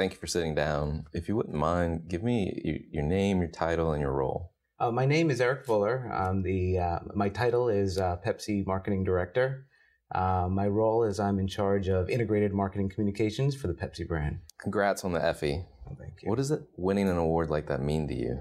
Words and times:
Thank 0.00 0.14
you 0.14 0.18
for 0.18 0.26
sitting 0.26 0.54
down. 0.54 1.04
If 1.12 1.28
you 1.28 1.36
wouldn't 1.36 1.54
mind, 1.54 2.08
give 2.08 2.22
me 2.22 2.86
your 2.90 3.04
name, 3.04 3.40
your 3.40 3.50
title, 3.50 3.92
and 3.92 4.00
your 4.00 4.12
role. 4.12 4.52
Uh, 4.78 4.90
my 4.90 5.04
name 5.04 5.30
is 5.30 5.42
Eric 5.42 5.66
Fuller. 5.66 6.10
Um, 6.10 6.42
the 6.42 6.78
uh, 6.78 6.98
my 7.14 7.28
title 7.28 7.68
is 7.68 7.98
uh, 7.98 8.16
Pepsi 8.24 8.66
Marketing 8.66 9.04
Director. 9.04 9.66
Uh, 10.14 10.48
my 10.50 10.66
role 10.66 11.04
is 11.04 11.20
I'm 11.20 11.38
in 11.38 11.46
charge 11.46 11.88
of 11.88 12.08
integrated 12.08 12.54
marketing 12.54 12.88
communications 12.88 13.54
for 13.54 13.66
the 13.66 13.74
Pepsi 13.74 14.08
brand. 14.08 14.38
Congrats 14.56 15.04
on 15.04 15.12
the 15.12 15.22
Effie. 15.22 15.66
Oh, 15.86 15.94
thank 16.00 16.14
you. 16.22 16.30
What 16.30 16.36
does 16.36 16.50
it 16.50 16.62
winning 16.78 17.10
an 17.10 17.18
award 17.18 17.50
like 17.50 17.68
that 17.68 17.82
mean 17.82 18.08
to 18.08 18.14
you? 18.14 18.40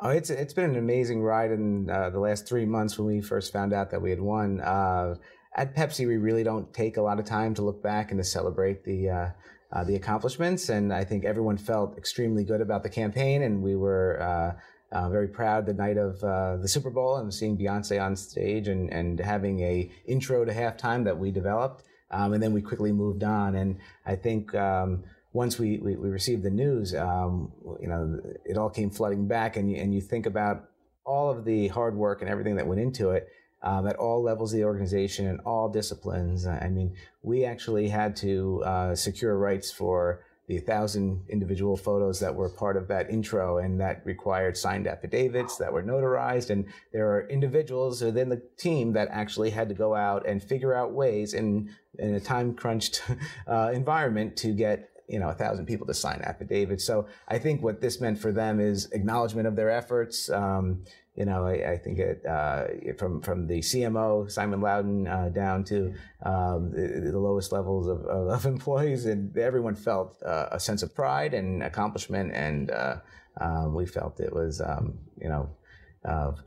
Oh, 0.00 0.10
it's 0.10 0.30
it's 0.30 0.54
been 0.54 0.70
an 0.70 0.76
amazing 0.76 1.20
ride 1.20 1.50
in 1.50 1.90
uh, 1.90 2.10
the 2.10 2.20
last 2.20 2.46
three 2.46 2.64
months 2.64 2.96
when 2.96 3.08
we 3.08 3.20
first 3.20 3.52
found 3.52 3.72
out 3.72 3.90
that 3.90 4.00
we 4.00 4.10
had 4.10 4.20
won. 4.20 4.60
Uh, 4.60 5.16
at 5.56 5.74
Pepsi, 5.74 6.06
we 6.06 6.16
really 6.16 6.44
don't 6.44 6.72
take 6.72 6.96
a 6.96 7.02
lot 7.02 7.18
of 7.18 7.24
time 7.24 7.54
to 7.54 7.62
look 7.62 7.82
back 7.82 8.12
and 8.12 8.20
to 8.20 8.24
celebrate 8.24 8.84
the 8.84 9.32
uh, 9.72 9.84
the 9.84 9.96
accomplishments. 9.96 10.68
And 10.68 10.92
I 10.92 11.04
think 11.04 11.24
everyone 11.24 11.56
felt 11.56 11.96
extremely 11.96 12.44
good 12.44 12.60
about 12.60 12.82
the 12.82 12.90
campaign, 12.90 13.42
and 13.42 13.62
we 13.62 13.76
were 13.76 14.20
uh, 14.20 14.96
uh, 14.96 15.08
very 15.08 15.28
proud 15.28 15.66
the 15.66 15.74
night 15.74 15.96
of 15.96 16.22
uh, 16.22 16.56
the 16.58 16.68
Super 16.68 16.90
Bowl 16.90 17.16
and 17.16 17.32
seeing 17.32 17.56
Beyonce 17.56 18.02
on 18.02 18.14
stage 18.14 18.68
and, 18.68 18.92
and 18.92 19.18
having 19.18 19.60
a 19.60 19.90
intro 20.06 20.44
to 20.44 20.52
halftime 20.52 21.04
that 21.04 21.18
we 21.18 21.30
developed. 21.30 21.84
Um, 22.10 22.34
and 22.34 22.42
then 22.42 22.52
we 22.52 22.60
quickly 22.60 22.92
moved 22.92 23.24
on. 23.24 23.54
And 23.54 23.78
I 24.04 24.16
think 24.16 24.54
um, 24.54 25.04
once 25.32 25.58
we, 25.58 25.78
we, 25.78 25.96
we, 25.96 26.10
received 26.10 26.42
the 26.42 26.50
news, 26.50 26.94
um, 26.94 27.50
you 27.80 27.88
know, 27.88 28.20
it 28.44 28.58
all 28.58 28.68
came 28.68 28.90
flooding 28.90 29.26
back, 29.26 29.56
and 29.56 29.74
and 29.74 29.94
you 29.94 30.02
think 30.02 30.26
about 30.26 30.68
all 31.04 31.30
of 31.30 31.46
the 31.46 31.68
hard 31.68 31.96
work 31.96 32.20
and 32.20 32.30
everything 32.30 32.56
that 32.56 32.66
went 32.66 32.80
into 32.80 33.10
it 33.10 33.28
um, 33.62 33.86
at 33.86 33.96
all 33.96 34.22
levels 34.22 34.52
of 34.52 34.58
the 34.58 34.64
organization 34.64 35.26
and 35.26 35.40
all 35.40 35.68
disciplines. 35.68 36.46
I 36.46 36.68
mean, 36.68 36.94
we 37.22 37.44
actually 37.44 37.88
had 37.88 38.16
to 38.16 38.62
uh, 38.64 38.94
secure 38.94 39.36
rights 39.36 39.70
for 39.70 40.24
the 40.48 40.58
thousand 40.58 41.24
individual 41.28 41.76
photos 41.76 42.18
that 42.20 42.34
were 42.34 42.48
part 42.48 42.76
of 42.76 42.88
that 42.88 43.08
intro, 43.08 43.58
and 43.58 43.80
that 43.80 44.04
required 44.04 44.56
signed 44.56 44.88
affidavits 44.88 45.56
that 45.56 45.72
were 45.72 45.82
notarized. 45.82 46.50
And 46.50 46.66
there 46.92 47.08
are 47.12 47.28
individuals 47.28 48.02
within 48.02 48.28
the 48.28 48.42
team 48.56 48.92
that 48.94 49.08
actually 49.12 49.50
had 49.50 49.68
to 49.68 49.74
go 49.74 49.94
out 49.94 50.26
and 50.26 50.42
figure 50.42 50.74
out 50.74 50.92
ways 50.92 51.32
in 51.32 51.70
in 51.98 52.14
a 52.14 52.20
time 52.20 52.54
crunched 52.54 53.02
uh, 53.46 53.70
environment 53.72 54.36
to 54.38 54.52
get 54.52 54.90
you 55.08 55.18
know 55.18 55.28
a 55.28 55.34
thousand 55.34 55.66
people 55.66 55.86
to 55.86 55.94
sign 55.94 56.20
affidavits. 56.22 56.84
So 56.84 57.06
I 57.28 57.38
think 57.38 57.62
what 57.62 57.80
this 57.80 58.00
meant 58.00 58.18
for 58.18 58.32
them 58.32 58.60
is 58.60 58.90
acknowledgement 58.92 59.46
of 59.46 59.56
their 59.56 59.70
efforts. 59.70 60.30
Um, 60.30 60.84
you 61.14 61.26
know, 61.26 61.46
I, 61.46 61.72
I 61.72 61.76
think 61.76 61.98
it 61.98 62.24
uh, 62.24 62.66
from 62.96 63.20
from 63.20 63.46
the 63.46 63.60
CMO 63.60 64.30
Simon 64.30 64.60
Lowden 64.60 65.06
uh, 65.06 65.28
down 65.28 65.64
to 65.64 65.92
um, 66.22 66.70
the, 66.70 67.10
the, 67.12 67.18
lowest 67.18 67.52
levels 67.52 67.86
of, 67.86 68.06
of, 68.06 68.46
employees, 68.46 69.04
and 69.04 69.36
everyone 69.36 69.74
felt 69.74 70.22
uh, 70.24 70.46
a 70.50 70.58
sense 70.58 70.82
of 70.82 70.94
pride 70.94 71.34
and 71.34 71.62
accomplishment, 71.62 72.32
and 72.32 72.70
uh, 72.70 72.96
um, 73.40 73.74
we 73.74 73.84
felt 73.84 74.20
it 74.20 74.32
was 74.32 74.62
um, 74.62 74.98
you 75.20 75.28
know 75.28 75.50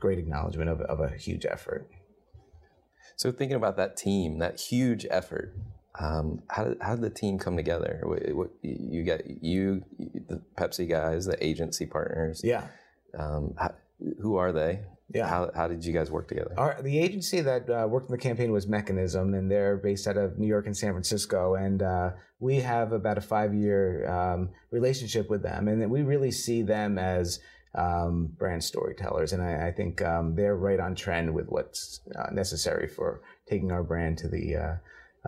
great 0.00 0.18
acknowledgement 0.18 0.68
of, 0.68 0.80
of 0.82 1.00
a 1.00 1.16
huge 1.16 1.46
effort. 1.46 1.88
So 3.14 3.32
thinking 3.32 3.56
about 3.56 3.76
that 3.78 3.96
team, 3.96 4.38
that 4.40 4.60
huge 4.60 5.06
effort, 5.10 5.54
um, 5.98 6.42
how, 6.48 6.64
did, 6.64 6.78
how 6.80 6.94
did 6.94 7.02
the 7.02 7.10
team 7.10 7.38
come 7.38 7.56
together? 7.56 8.00
What, 8.04 8.34
what, 8.34 8.50
you 8.62 9.04
got 9.04 9.20
you, 9.42 9.84
the 9.98 10.42
Pepsi 10.56 10.88
guys, 10.88 11.26
the 11.26 11.42
agency 11.44 11.86
partners. 11.86 12.40
Yeah. 12.44 12.66
Um, 13.18 13.54
how, 13.58 13.74
who 14.20 14.36
are 14.36 14.52
they? 14.52 14.80
Yeah. 15.14 15.28
How, 15.28 15.50
how 15.54 15.68
did 15.68 15.84
you 15.84 15.92
guys 15.92 16.10
work 16.10 16.28
together? 16.28 16.52
Our, 16.58 16.82
the 16.82 16.98
agency 16.98 17.40
that 17.40 17.70
uh, 17.70 17.86
worked 17.88 18.06
on 18.06 18.12
the 18.12 18.20
campaign 18.20 18.50
was 18.50 18.66
Mechanism, 18.66 19.34
and 19.34 19.50
they're 19.50 19.76
based 19.76 20.06
out 20.06 20.16
of 20.16 20.38
New 20.38 20.48
York 20.48 20.66
and 20.66 20.76
San 20.76 20.92
Francisco. 20.92 21.54
And 21.54 21.82
uh, 21.82 22.10
we 22.40 22.56
have 22.60 22.92
about 22.92 23.16
a 23.16 23.20
five 23.20 23.54
year 23.54 24.08
um, 24.10 24.50
relationship 24.70 25.30
with 25.30 25.42
them. 25.42 25.68
And 25.68 25.90
we 25.90 26.02
really 26.02 26.32
see 26.32 26.62
them 26.62 26.98
as 26.98 27.40
um, 27.74 28.30
brand 28.36 28.64
storytellers. 28.64 29.32
And 29.32 29.42
I, 29.42 29.68
I 29.68 29.72
think 29.72 30.02
um, 30.02 30.34
they're 30.34 30.56
right 30.56 30.80
on 30.80 30.94
trend 30.94 31.32
with 31.32 31.46
what's 31.48 32.00
uh, 32.16 32.30
necessary 32.32 32.88
for 32.88 33.22
taking 33.48 33.70
our 33.70 33.84
brand 33.84 34.18
to 34.18 34.28
the 34.28 34.56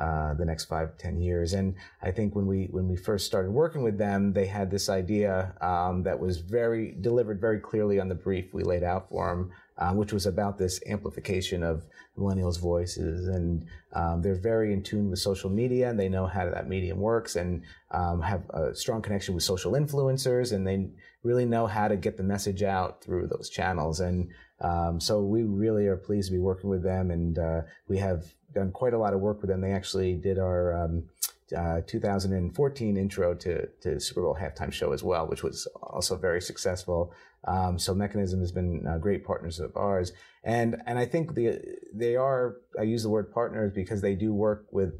uh, 0.00 0.08
uh, 0.28 0.34
the 0.34 0.44
next 0.44 0.64
five 0.66 0.96
ten 0.98 1.20
years. 1.20 1.52
And 1.52 1.74
I 2.02 2.10
think 2.10 2.34
when 2.34 2.46
we 2.46 2.68
when 2.70 2.88
we 2.88 2.96
first 2.96 3.26
started 3.26 3.50
working 3.50 3.82
with 3.82 3.98
them, 3.98 4.32
they 4.32 4.46
had 4.46 4.70
this 4.70 4.88
idea 4.88 5.54
um, 5.60 6.02
that 6.02 6.18
was 6.18 6.38
very 6.38 6.96
delivered 7.00 7.40
very 7.40 7.60
clearly 7.60 8.00
on 8.00 8.08
the 8.08 8.14
brief 8.14 8.52
we 8.52 8.62
laid 8.62 8.82
out 8.82 9.08
for 9.08 9.28
them, 9.28 9.50
um, 9.78 9.96
which 9.96 10.12
was 10.12 10.26
about 10.26 10.58
this 10.58 10.80
amplification 10.86 11.62
of 11.62 11.84
millennials' 12.16 12.60
voices. 12.60 13.28
And 13.28 13.66
um, 13.92 14.22
they're 14.22 14.34
very 14.34 14.72
in 14.72 14.82
tune 14.82 15.10
with 15.10 15.18
social 15.18 15.50
media, 15.50 15.88
and 15.90 15.98
they 15.98 16.08
know 16.08 16.26
how 16.26 16.50
that 16.50 16.68
medium 16.68 16.98
works, 16.98 17.36
and 17.36 17.62
um, 17.90 18.20
have 18.22 18.48
a 18.50 18.74
strong 18.74 19.02
connection 19.02 19.34
with 19.34 19.44
social 19.44 19.72
influencers, 19.72 20.52
and 20.52 20.66
they 20.66 20.90
really 21.22 21.44
know 21.44 21.66
how 21.66 21.88
to 21.88 21.96
get 21.96 22.16
the 22.16 22.22
message 22.22 22.62
out 22.62 23.02
through 23.02 23.26
those 23.26 23.48
channels. 23.50 24.00
And 24.00 24.30
um, 24.60 25.00
so 25.00 25.20
we 25.20 25.42
really 25.42 25.86
are 25.86 25.96
pleased 25.96 26.28
to 26.28 26.32
be 26.32 26.40
working 26.40 26.70
with 26.70 26.82
them, 26.82 27.10
and 27.10 27.38
uh, 27.38 27.62
we 27.86 27.98
have 27.98 28.24
done 28.54 28.72
quite 28.72 28.94
a 28.94 28.98
lot 28.98 29.14
of 29.14 29.20
work 29.20 29.40
with 29.40 29.50
them. 29.50 29.60
They 29.60 29.72
actually 29.72 30.14
did 30.14 30.38
our 30.38 30.84
um, 30.84 31.04
uh, 31.56 31.80
2014 31.86 32.96
intro 32.96 33.34
to, 33.34 33.66
to 33.80 34.00
Super 34.00 34.22
Bowl 34.22 34.36
halftime 34.40 34.72
show 34.72 34.92
as 34.92 35.02
well, 35.02 35.26
which 35.26 35.42
was 35.42 35.66
also 35.82 36.16
very 36.16 36.40
successful. 36.40 37.12
Um, 37.44 37.78
so 37.78 37.94
Mechanism 37.94 38.40
has 38.40 38.52
been 38.52 38.86
uh, 38.86 38.98
great 38.98 39.24
partners 39.24 39.60
of 39.60 39.76
ours, 39.76 40.12
and 40.42 40.82
and 40.86 40.98
I 40.98 41.06
think 41.06 41.34
the 41.34 41.60
they 41.94 42.16
are. 42.16 42.56
I 42.78 42.82
use 42.82 43.04
the 43.04 43.10
word 43.10 43.32
partners 43.32 43.72
because 43.72 44.00
they 44.00 44.16
do 44.16 44.34
work 44.34 44.66
with 44.72 44.94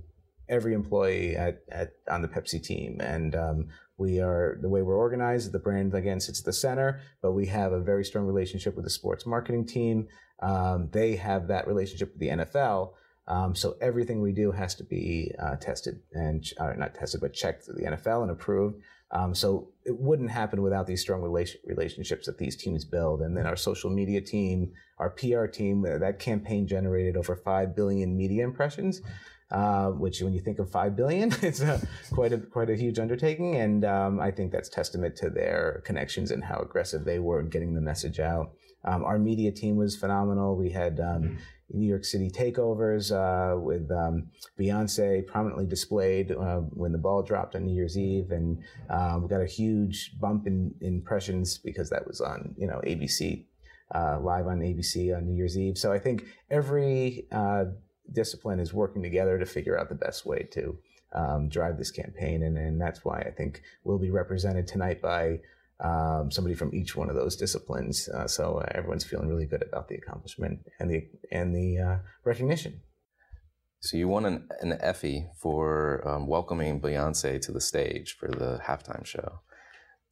every 0.48 0.72
employee 0.72 1.36
at, 1.36 1.62
at 1.68 1.94
on 2.08 2.22
the 2.22 2.28
Pepsi 2.28 2.62
team, 2.62 3.00
and 3.00 3.34
um, 3.34 3.68
we 3.98 4.20
are 4.20 4.58
the 4.62 4.68
way 4.68 4.82
we're 4.82 4.96
organized. 4.96 5.52
The 5.52 5.58
brand 5.58 5.92
again 5.92 6.20
sits 6.20 6.38
at 6.38 6.44
the 6.44 6.52
center, 6.52 7.00
but 7.20 7.32
we 7.32 7.46
have 7.46 7.72
a 7.72 7.80
very 7.80 8.04
strong 8.04 8.24
relationship 8.24 8.76
with 8.76 8.84
the 8.84 8.90
sports 8.90 9.26
marketing 9.26 9.66
team. 9.66 10.06
Um, 10.40 10.88
they 10.92 11.16
have 11.16 11.48
that 11.48 11.66
relationship 11.66 12.12
with 12.12 12.20
the 12.20 12.28
NFL. 12.28 12.92
Um, 13.26 13.54
so 13.54 13.76
everything 13.80 14.22
we 14.22 14.32
do 14.32 14.52
has 14.52 14.74
to 14.76 14.84
be 14.84 15.32
uh, 15.38 15.56
tested 15.56 16.00
and 16.12 16.44
uh, 16.58 16.72
not 16.78 16.94
tested, 16.94 17.20
but 17.20 17.34
checked 17.34 17.64
through 17.64 17.74
the 17.74 17.90
NFL 17.90 18.22
and 18.22 18.30
approved. 18.30 18.80
Um, 19.10 19.34
so 19.34 19.68
it 19.84 19.98
wouldn't 19.98 20.30
happen 20.30 20.62
without 20.62 20.86
these 20.86 21.00
strong 21.00 21.20
relation- 21.20 21.60
relationships 21.64 22.26
that 22.26 22.38
these 22.38 22.56
teams 22.56 22.84
build. 22.84 23.20
And 23.20 23.36
then 23.36 23.46
our 23.46 23.56
social 23.56 23.90
media 23.90 24.20
team, 24.20 24.72
our 24.98 25.10
PR 25.10 25.46
team, 25.46 25.82
that 25.82 26.18
campaign 26.18 26.66
generated 26.66 27.16
over 27.16 27.34
5 27.34 27.74
billion 27.74 28.16
media 28.16 28.44
impressions. 28.44 29.02
Uh, 29.50 29.88
which 29.92 30.20
when 30.20 30.34
you 30.34 30.40
think 30.40 30.58
of 30.58 30.70
five 30.70 30.94
billion, 30.94 31.32
it's 31.42 31.60
a, 31.60 31.80
quite 32.12 32.32
a 32.34 32.38
quite 32.38 32.68
a 32.68 32.76
huge 32.76 32.98
undertaking, 32.98 33.56
and 33.56 33.82
um, 33.82 34.20
I 34.20 34.30
think 34.30 34.52
that's 34.52 34.68
testament 34.68 35.16
to 35.16 35.30
their 35.30 35.82
connections 35.86 36.30
and 36.30 36.44
how 36.44 36.58
aggressive 36.58 37.06
they 37.06 37.18
were 37.18 37.40
in 37.40 37.48
getting 37.48 37.74
the 37.74 37.80
message 37.80 38.20
out. 38.20 38.52
Um, 38.84 39.04
our 39.04 39.18
media 39.18 39.50
team 39.50 39.76
was 39.76 39.96
phenomenal. 39.96 40.54
We 40.54 40.70
had 40.70 41.00
um, 41.00 41.38
New 41.70 41.86
York 41.86 42.04
City 42.04 42.30
takeovers 42.30 43.10
uh, 43.10 43.58
with 43.58 43.90
um, 43.90 44.28
Beyonce 44.58 45.26
prominently 45.26 45.66
displayed 45.66 46.32
uh, 46.32 46.58
when 46.58 46.92
the 46.92 46.98
ball 46.98 47.22
dropped 47.22 47.54
on 47.54 47.64
New 47.64 47.74
Year's 47.74 47.98
Eve, 47.98 48.30
and 48.30 48.62
um, 48.90 49.22
we 49.22 49.28
got 49.28 49.40
a 49.40 49.46
huge 49.46 50.12
bump 50.20 50.46
in, 50.46 50.74
impressions 50.80 51.58
because 51.58 51.90
that 51.90 52.06
was 52.06 52.20
on 52.20 52.54
you 52.56 52.66
know 52.66 52.80
ABC 52.86 53.46
uh, 53.94 54.18
live 54.20 54.46
on 54.46 54.60
ABC 54.60 55.16
on 55.16 55.26
New 55.26 55.34
Year's 55.34 55.58
Eve. 55.58 55.76
So 55.76 55.92
I 55.92 55.98
think 55.98 56.24
every 56.50 57.26
uh, 57.32 57.64
discipline 58.12 58.60
is 58.60 58.72
working 58.72 59.02
together 59.02 59.38
to 59.38 59.46
figure 59.46 59.78
out 59.78 59.88
the 59.88 59.94
best 59.94 60.26
way 60.26 60.48
to 60.52 60.78
um, 61.12 61.48
drive 61.48 61.78
this 61.78 61.90
campaign, 61.90 62.42
and, 62.42 62.58
and 62.58 62.80
that's 62.80 63.04
why 63.04 63.20
I 63.20 63.30
think 63.30 63.62
we'll 63.84 63.98
be 63.98 64.10
represented 64.10 64.66
tonight 64.66 65.00
by 65.00 65.40
um, 65.80 66.30
somebody 66.30 66.54
from 66.54 66.74
each 66.74 66.96
one 66.96 67.08
of 67.08 67.16
those 67.16 67.36
disciplines. 67.36 68.08
Uh, 68.08 68.26
so 68.26 68.58
uh, 68.58 68.66
everyone's 68.74 69.04
feeling 69.04 69.28
really 69.28 69.46
good 69.46 69.62
about 69.62 69.88
the 69.88 69.94
accomplishment 69.94 70.60
and 70.80 70.90
the 70.90 71.08
and 71.30 71.54
the 71.54 71.78
uh, 71.78 71.96
recognition. 72.24 72.80
So 73.80 73.96
you 73.96 74.08
won 74.08 74.24
an, 74.24 74.48
an 74.60 74.76
Effie 74.80 75.26
for 75.40 76.06
um, 76.06 76.26
welcoming 76.26 76.80
Beyonce 76.80 77.40
to 77.42 77.52
the 77.52 77.60
stage 77.60 78.16
for 78.18 78.28
the 78.28 78.60
halftime 78.64 79.06
show. 79.06 79.40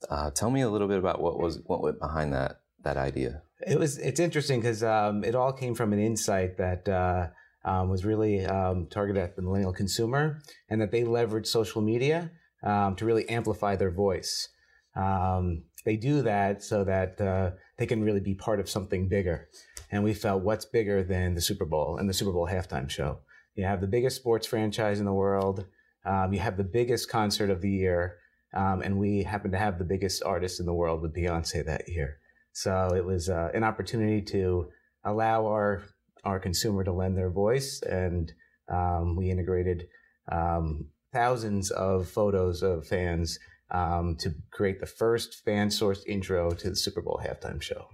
Uh, 0.08 0.30
tell 0.30 0.50
me 0.50 0.60
a 0.60 0.70
little 0.70 0.86
bit 0.86 0.98
about 0.98 1.20
what 1.20 1.38
was 1.38 1.60
what 1.66 1.82
went 1.82 1.98
behind 1.98 2.32
that 2.32 2.60
that 2.84 2.96
idea. 2.96 3.42
It 3.66 3.78
was 3.78 3.98
it's 3.98 4.20
interesting 4.20 4.60
because 4.60 4.84
um, 4.84 5.24
it 5.24 5.34
all 5.34 5.52
came 5.52 5.74
from 5.74 5.92
an 5.92 5.98
insight 5.98 6.56
that. 6.58 6.88
Uh, 6.88 7.28
um, 7.66 7.90
was 7.90 8.04
really 8.04 8.46
um, 8.46 8.86
targeted 8.86 9.22
at 9.22 9.36
the 9.36 9.42
millennial 9.42 9.72
consumer, 9.72 10.40
and 10.70 10.80
that 10.80 10.92
they 10.92 11.04
leverage 11.04 11.46
social 11.46 11.82
media 11.82 12.30
um, 12.62 12.96
to 12.96 13.04
really 13.04 13.28
amplify 13.28 13.76
their 13.76 13.90
voice. 13.90 14.48
Um, 14.94 15.64
they 15.84 15.96
do 15.96 16.22
that 16.22 16.62
so 16.62 16.84
that 16.84 17.20
uh, 17.20 17.50
they 17.76 17.86
can 17.86 18.02
really 18.02 18.20
be 18.20 18.34
part 18.34 18.60
of 18.60 18.70
something 18.70 19.08
bigger. 19.08 19.48
And 19.90 20.02
we 20.02 20.14
felt, 20.14 20.42
what's 20.42 20.64
bigger 20.64 21.04
than 21.04 21.34
the 21.34 21.40
Super 21.40 21.64
Bowl 21.64 21.98
and 21.98 22.08
the 22.08 22.14
Super 22.14 22.32
Bowl 22.32 22.48
halftime 22.48 22.88
show? 22.88 23.20
You 23.54 23.64
have 23.64 23.80
the 23.80 23.86
biggest 23.86 24.16
sports 24.16 24.46
franchise 24.46 24.98
in 24.98 25.06
the 25.06 25.12
world. 25.12 25.66
Um, 26.04 26.32
you 26.32 26.40
have 26.40 26.56
the 26.56 26.64
biggest 26.64 27.10
concert 27.10 27.50
of 27.50 27.60
the 27.60 27.70
year. 27.70 28.18
Um, 28.54 28.80
and 28.82 28.98
we 28.98 29.22
happen 29.22 29.50
to 29.52 29.58
have 29.58 29.78
the 29.78 29.84
biggest 29.84 30.22
artist 30.22 30.60
in 30.60 30.66
the 30.66 30.74
world 30.74 31.02
with 31.02 31.14
Beyonce 31.14 31.64
that 31.64 31.88
year. 31.88 32.18
So 32.52 32.94
it 32.96 33.04
was 33.04 33.28
uh, 33.28 33.50
an 33.54 33.64
opportunity 33.64 34.22
to 34.22 34.68
allow 35.04 35.46
our 35.46 35.82
our 36.24 36.40
consumer 36.40 36.84
to 36.84 36.92
lend 36.92 37.16
their 37.16 37.30
voice, 37.30 37.82
and 37.82 38.32
um, 38.68 39.16
we 39.16 39.30
integrated 39.30 39.86
um, 40.30 40.86
thousands 41.12 41.70
of 41.70 42.08
photos 42.08 42.62
of 42.62 42.86
fans 42.86 43.38
um, 43.70 44.16
to 44.16 44.34
create 44.50 44.80
the 44.80 44.86
first 44.86 45.44
fan 45.44 45.68
sourced 45.68 46.06
intro 46.06 46.50
to 46.50 46.70
the 46.70 46.76
Super 46.76 47.02
Bowl 47.02 47.20
halftime 47.24 47.60
show. 47.60 47.88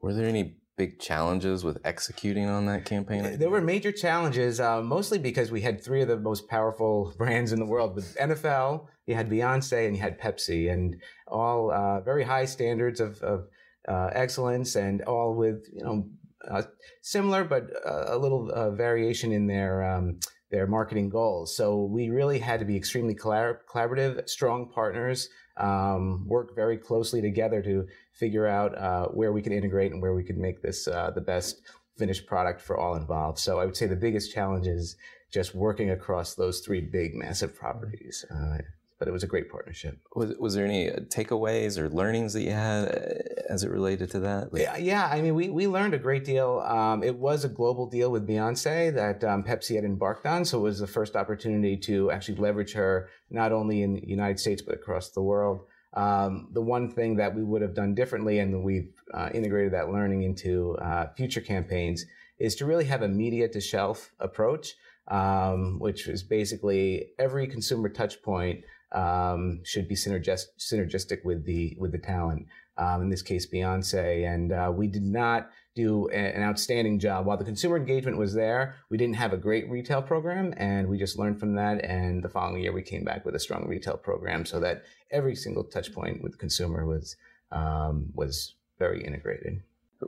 Were 0.00 0.14
there 0.14 0.26
any 0.26 0.56
big 0.76 0.98
challenges 0.98 1.64
with 1.64 1.78
executing 1.84 2.48
on 2.48 2.66
that 2.66 2.84
campaign? 2.84 3.38
There 3.38 3.50
were 3.50 3.60
major 3.60 3.92
challenges, 3.92 4.58
uh, 4.58 4.82
mostly 4.82 5.18
because 5.18 5.50
we 5.50 5.60
had 5.60 5.82
three 5.82 6.02
of 6.02 6.08
the 6.08 6.18
most 6.18 6.48
powerful 6.48 7.14
brands 7.18 7.52
in 7.52 7.58
the 7.58 7.66
world. 7.66 7.94
With 7.94 8.16
NFL, 8.16 8.86
you 9.06 9.14
had 9.14 9.30
Beyonce, 9.30 9.86
and 9.86 9.94
you 9.96 10.02
had 10.02 10.20
Pepsi, 10.20 10.72
and 10.72 10.96
all 11.28 11.70
uh, 11.70 12.00
very 12.00 12.24
high 12.24 12.46
standards 12.46 13.00
of, 13.00 13.20
of 13.22 13.46
uh, 13.88 14.10
excellence, 14.12 14.74
and 14.74 15.02
all 15.02 15.34
with 15.34 15.66
you 15.72 15.84
know 15.84 16.08
uh, 16.50 16.62
similar 17.00 17.44
but 17.44 17.70
uh, 17.86 18.06
a 18.08 18.18
little 18.18 18.50
uh, 18.52 18.70
variation 18.70 19.32
in 19.32 19.46
their 19.46 19.82
um, 19.82 20.18
their 20.50 20.66
marketing 20.66 21.08
goals. 21.08 21.56
So 21.56 21.84
we 21.84 22.10
really 22.10 22.38
had 22.38 22.60
to 22.60 22.66
be 22.66 22.76
extremely 22.76 23.14
collab- 23.14 23.60
collaborative, 23.66 24.28
strong 24.28 24.68
partners, 24.68 25.30
um, 25.56 26.26
work 26.28 26.54
very 26.54 26.76
closely 26.76 27.22
together 27.22 27.62
to 27.62 27.86
figure 28.12 28.46
out 28.46 28.76
uh, 28.76 29.06
where 29.06 29.32
we 29.32 29.40
can 29.40 29.52
integrate 29.52 29.92
and 29.92 30.02
where 30.02 30.14
we 30.14 30.22
can 30.22 30.40
make 30.40 30.60
this 30.60 30.86
uh, 30.86 31.10
the 31.14 31.20
best 31.22 31.62
finished 31.96 32.26
product 32.26 32.60
for 32.60 32.76
all 32.76 32.96
involved. 32.96 33.38
So 33.38 33.58
I 33.58 33.64
would 33.64 33.76
say 33.76 33.86
the 33.86 33.96
biggest 33.96 34.32
challenge 34.32 34.66
is 34.66 34.96
just 35.30 35.54
working 35.54 35.90
across 35.90 36.34
those 36.34 36.60
three 36.60 36.80
big, 36.80 37.14
massive 37.14 37.54
properties. 37.54 38.24
Uh, 38.30 38.58
but 39.02 39.08
it 39.08 39.10
was 39.10 39.24
a 39.24 39.26
great 39.26 39.50
partnership. 39.50 39.98
Was, 40.14 40.32
was 40.38 40.54
there 40.54 40.64
any 40.64 40.88
uh, 40.88 40.98
takeaways 41.08 41.76
or 41.76 41.88
learnings 41.88 42.34
that 42.34 42.42
you 42.42 42.52
had 42.52 42.84
uh, 42.84 43.52
as 43.52 43.64
it 43.64 43.70
related 43.72 44.12
to 44.12 44.20
that? 44.20 44.50
Yeah, 44.54 44.76
yeah, 44.76 45.10
I 45.10 45.20
mean, 45.20 45.34
we, 45.34 45.48
we 45.48 45.66
learned 45.66 45.92
a 45.92 45.98
great 45.98 46.24
deal. 46.24 46.60
Um, 46.64 47.02
it 47.02 47.16
was 47.16 47.44
a 47.44 47.48
global 47.48 47.86
deal 47.86 48.12
with 48.12 48.28
Beyonce 48.28 48.94
that 48.94 49.24
um, 49.24 49.42
Pepsi 49.42 49.74
had 49.74 49.84
embarked 49.84 50.24
on, 50.24 50.44
so 50.44 50.60
it 50.60 50.62
was 50.62 50.78
the 50.78 50.86
first 50.86 51.16
opportunity 51.16 51.76
to 51.78 52.12
actually 52.12 52.36
leverage 52.36 52.74
her 52.74 53.08
not 53.28 53.50
only 53.50 53.82
in 53.82 53.94
the 53.94 54.06
United 54.06 54.38
States 54.38 54.62
but 54.62 54.76
across 54.76 55.10
the 55.10 55.20
world. 55.20 55.62
Um, 55.94 56.50
the 56.52 56.62
one 56.62 56.88
thing 56.88 57.16
that 57.16 57.34
we 57.34 57.42
would 57.42 57.60
have 57.60 57.74
done 57.74 57.96
differently, 57.96 58.38
and 58.38 58.62
we've 58.62 58.92
uh, 59.12 59.30
integrated 59.34 59.72
that 59.72 59.90
learning 59.90 60.22
into 60.22 60.76
uh, 60.76 61.08
future 61.16 61.40
campaigns, 61.40 62.04
is 62.38 62.54
to 62.54 62.66
really 62.66 62.84
have 62.84 63.02
a 63.02 63.08
media 63.08 63.48
to 63.48 63.60
shelf 63.60 64.12
approach, 64.20 64.74
um, 65.08 65.80
which 65.80 66.06
is 66.06 66.22
basically 66.22 67.08
every 67.18 67.48
consumer 67.48 67.88
touch 67.88 68.22
point 68.22 68.64
um, 68.92 69.60
should 69.64 69.88
be 69.88 69.94
synergist, 69.94 70.46
synergistic 70.58 71.24
with 71.24 71.44
the 71.44 71.76
with 71.78 71.92
the 71.92 71.98
talent. 71.98 72.46
Um, 72.78 73.02
in 73.02 73.10
this 73.10 73.22
case, 73.22 73.46
Beyonce, 73.46 74.26
and 74.26 74.52
uh, 74.52 74.72
we 74.74 74.86
did 74.86 75.02
not 75.02 75.50
do 75.74 76.08
a, 76.10 76.16
an 76.16 76.42
outstanding 76.42 76.98
job. 76.98 77.26
While 77.26 77.36
the 77.36 77.44
consumer 77.44 77.76
engagement 77.76 78.16
was 78.16 78.32
there, 78.32 78.76
we 78.90 78.96
didn't 78.96 79.16
have 79.16 79.34
a 79.34 79.36
great 79.36 79.68
retail 79.68 80.00
program, 80.00 80.54
and 80.56 80.88
we 80.88 80.98
just 80.98 81.18
learned 81.18 81.38
from 81.38 81.54
that. 81.56 81.84
And 81.84 82.22
the 82.22 82.30
following 82.30 82.62
year, 82.62 82.72
we 82.72 82.82
came 82.82 83.04
back 83.04 83.26
with 83.26 83.34
a 83.34 83.38
strong 83.38 83.68
retail 83.68 83.98
program, 83.98 84.46
so 84.46 84.58
that 84.60 84.84
every 85.10 85.34
single 85.34 85.64
touch 85.64 85.92
point 85.92 86.22
with 86.22 86.32
the 86.32 86.38
consumer 86.38 86.86
was 86.86 87.16
um, 87.50 88.10
was 88.14 88.54
very 88.78 89.04
integrated. 89.04 89.62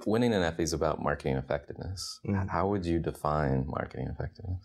Winning 0.07 0.35
an 0.35 0.43
Effie 0.43 0.65
is 0.65 0.73
about 0.73 1.03
marketing 1.03 1.37
effectiveness. 1.37 2.19
Mm-hmm. 2.27 2.49
How 2.49 2.67
would 2.69 2.85
you 2.85 2.99
define 2.99 3.65
marketing 3.69 4.09
effectiveness? 4.09 4.65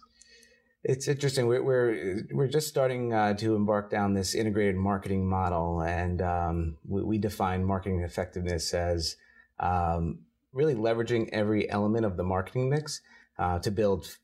It's 0.83 1.09
interesting. 1.09 1.47
We're 1.47 1.61
we're, 1.61 2.23
we're 2.31 2.47
just 2.47 2.69
starting 2.69 3.13
uh, 3.13 3.33
to 3.35 3.55
embark 3.55 3.89
down 3.89 4.13
this 4.13 4.33
integrated 4.33 4.77
marketing 4.77 5.27
model, 5.27 5.81
and 5.81 6.21
um, 6.21 6.77
we, 6.87 7.03
we, 7.03 7.17
define 7.17 7.65
marketing 7.65 7.99
effectiveness 7.99 8.73
as 8.73 9.17
um, 9.59 10.19
really 10.53 10.75
leveraging 10.75 11.29
every 11.33 11.69
element 11.69 12.05
of 12.05 12.15
the 12.15 12.23
marketing 12.23 12.69
mix 12.69 13.01
uh, 13.37 13.59
to 13.59 13.71
build 13.71 14.17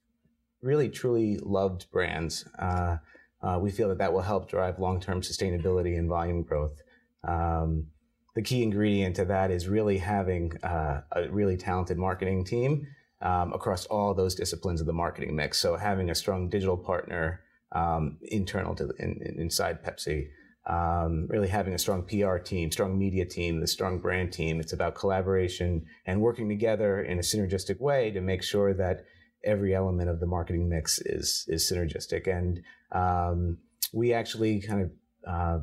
really 0.62 0.88
truly 0.88 1.38
loved 1.43 1.91
brands. 1.91 2.45
Uh, 2.57 2.97
uh 3.43 3.59
we 3.62 3.69
feel 3.69 3.89
that 3.89 3.97
that 3.97 4.13
will 4.13 4.21
help 4.21 4.50
drive 4.50 4.79
long-term 4.79 5.19
sustainability 5.19 6.00
and 6.00 6.07
volume 6.07 6.41
growth. 6.41 6.81
Um, 7.27 7.88
the 8.33 8.41
key 8.41 8.63
ingredient 8.63 9.17
to 9.17 9.25
that 9.25 9.51
is 9.51 9.67
really 9.67 9.97
having 9.97 10.53
uh, 10.63 11.01
a 11.12 11.27
really 11.29 11.57
talented 11.57 11.97
marketing 11.97 12.45
team 12.45 12.88
um, 13.22 13.53
across 13.53 13.86
all 13.86 14.13
those 14.13 14.36
disciplines 14.36 14.81
of 14.81 14.88
the 14.88 14.93
marketing 14.93 15.36
mix. 15.36 15.60
So 15.60 15.77
having 15.77 16.10
a 16.10 16.15
strong 16.15 16.50
digital 16.50 16.77
partner 16.77 17.41
um, 17.72 18.17
internal 18.22 18.75
to 18.75 18.91
in, 19.00 19.36
inside 19.38 19.84
Pepsi, 19.84 20.27
um, 20.67 21.27
really 21.29 21.48
having 21.48 21.74
a 21.74 21.77
strong 21.77 22.03
PR 22.03 22.38
team, 22.38 22.72
strong 22.72 22.98
media 22.98 23.25
team, 23.25 23.60
the 23.60 23.67
strong 23.67 24.00
brand 24.00 24.34
team. 24.34 24.60
It's 24.60 24.74
about 24.74 24.95
collaboration 24.95 25.86
and 26.05 26.22
working 26.22 26.50
together 26.50 27.01
in 27.01 27.19
a 27.19 27.22
synergistic 27.22 27.79
way 27.79 28.12
to 28.12 28.22
make 28.22 28.43
sure 28.43 28.74
that 28.74 29.05
every 29.43 29.75
element 29.75 30.10
of 30.10 30.19
the 30.19 30.25
marketing 30.25 30.67
mix 30.67 31.00
is 31.00 31.45
is 31.48 31.69
synergistic. 31.72 32.27
And 32.27 32.62
um, 32.91 33.60
we 33.93 34.13
actually 34.13 34.62
kind 34.62 34.81
of 34.81 34.91
uh, 35.27 35.60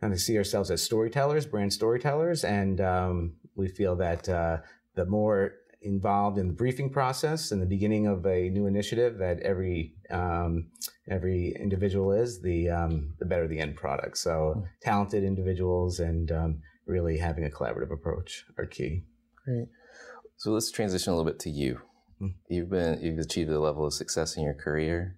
kind 0.00 0.12
of 0.12 0.20
see 0.20 0.36
ourselves 0.36 0.70
as 0.70 0.82
storytellers, 0.82 1.46
brand 1.46 1.72
storytellers, 1.72 2.44
and 2.44 2.80
um, 2.80 3.34
we 3.54 3.68
feel 3.68 3.96
that 3.96 4.28
uh, 4.28 4.58
the 4.94 5.06
more 5.06 5.54
involved 5.82 6.38
in 6.38 6.48
the 6.48 6.54
briefing 6.54 6.90
process 6.90 7.52
in 7.52 7.60
the 7.60 7.66
beginning 7.66 8.06
of 8.06 8.24
a 8.26 8.48
new 8.48 8.66
initiative 8.66 9.18
that 9.18 9.40
every 9.40 9.94
um, 10.10 10.68
every 11.08 11.54
individual 11.60 12.12
is, 12.12 12.40
the 12.42 12.68
um, 12.70 13.14
the 13.18 13.26
better 13.26 13.46
the 13.46 13.58
end 13.58 13.76
product. 13.76 14.18
So 14.18 14.54
hmm. 14.56 14.64
talented 14.82 15.24
individuals 15.24 16.00
and 16.00 16.30
um, 16.32 16.62
really 16.86 17.18
having 17.18 17.44
a 17.44 17.50
collaborative 17.50 17.92
approach 17.92 18.44
are 18.58 18.66
key. 18.66 19.04
Great. 19.44 19.68
So 20.36 20.50
let's 20.50 20.70
transition 20.70 21.12
a 21.12 21.16
little 21.16 21.30
bit 21.30 21.40
to 21.40 21.50
you. 21.50 21.80
Mm-hmm. 22.20 22.26
You've 22.48 22.70
been 22.70 23.00
you've 23.00 23.18
achieved 23.18 23.50
a 23.50 23.60
level 23.60 23.84
of 23.84 23.94
success 23.94 24.36
in 24.36 24.42
your 24.42 24.54
career. 24.54 25.16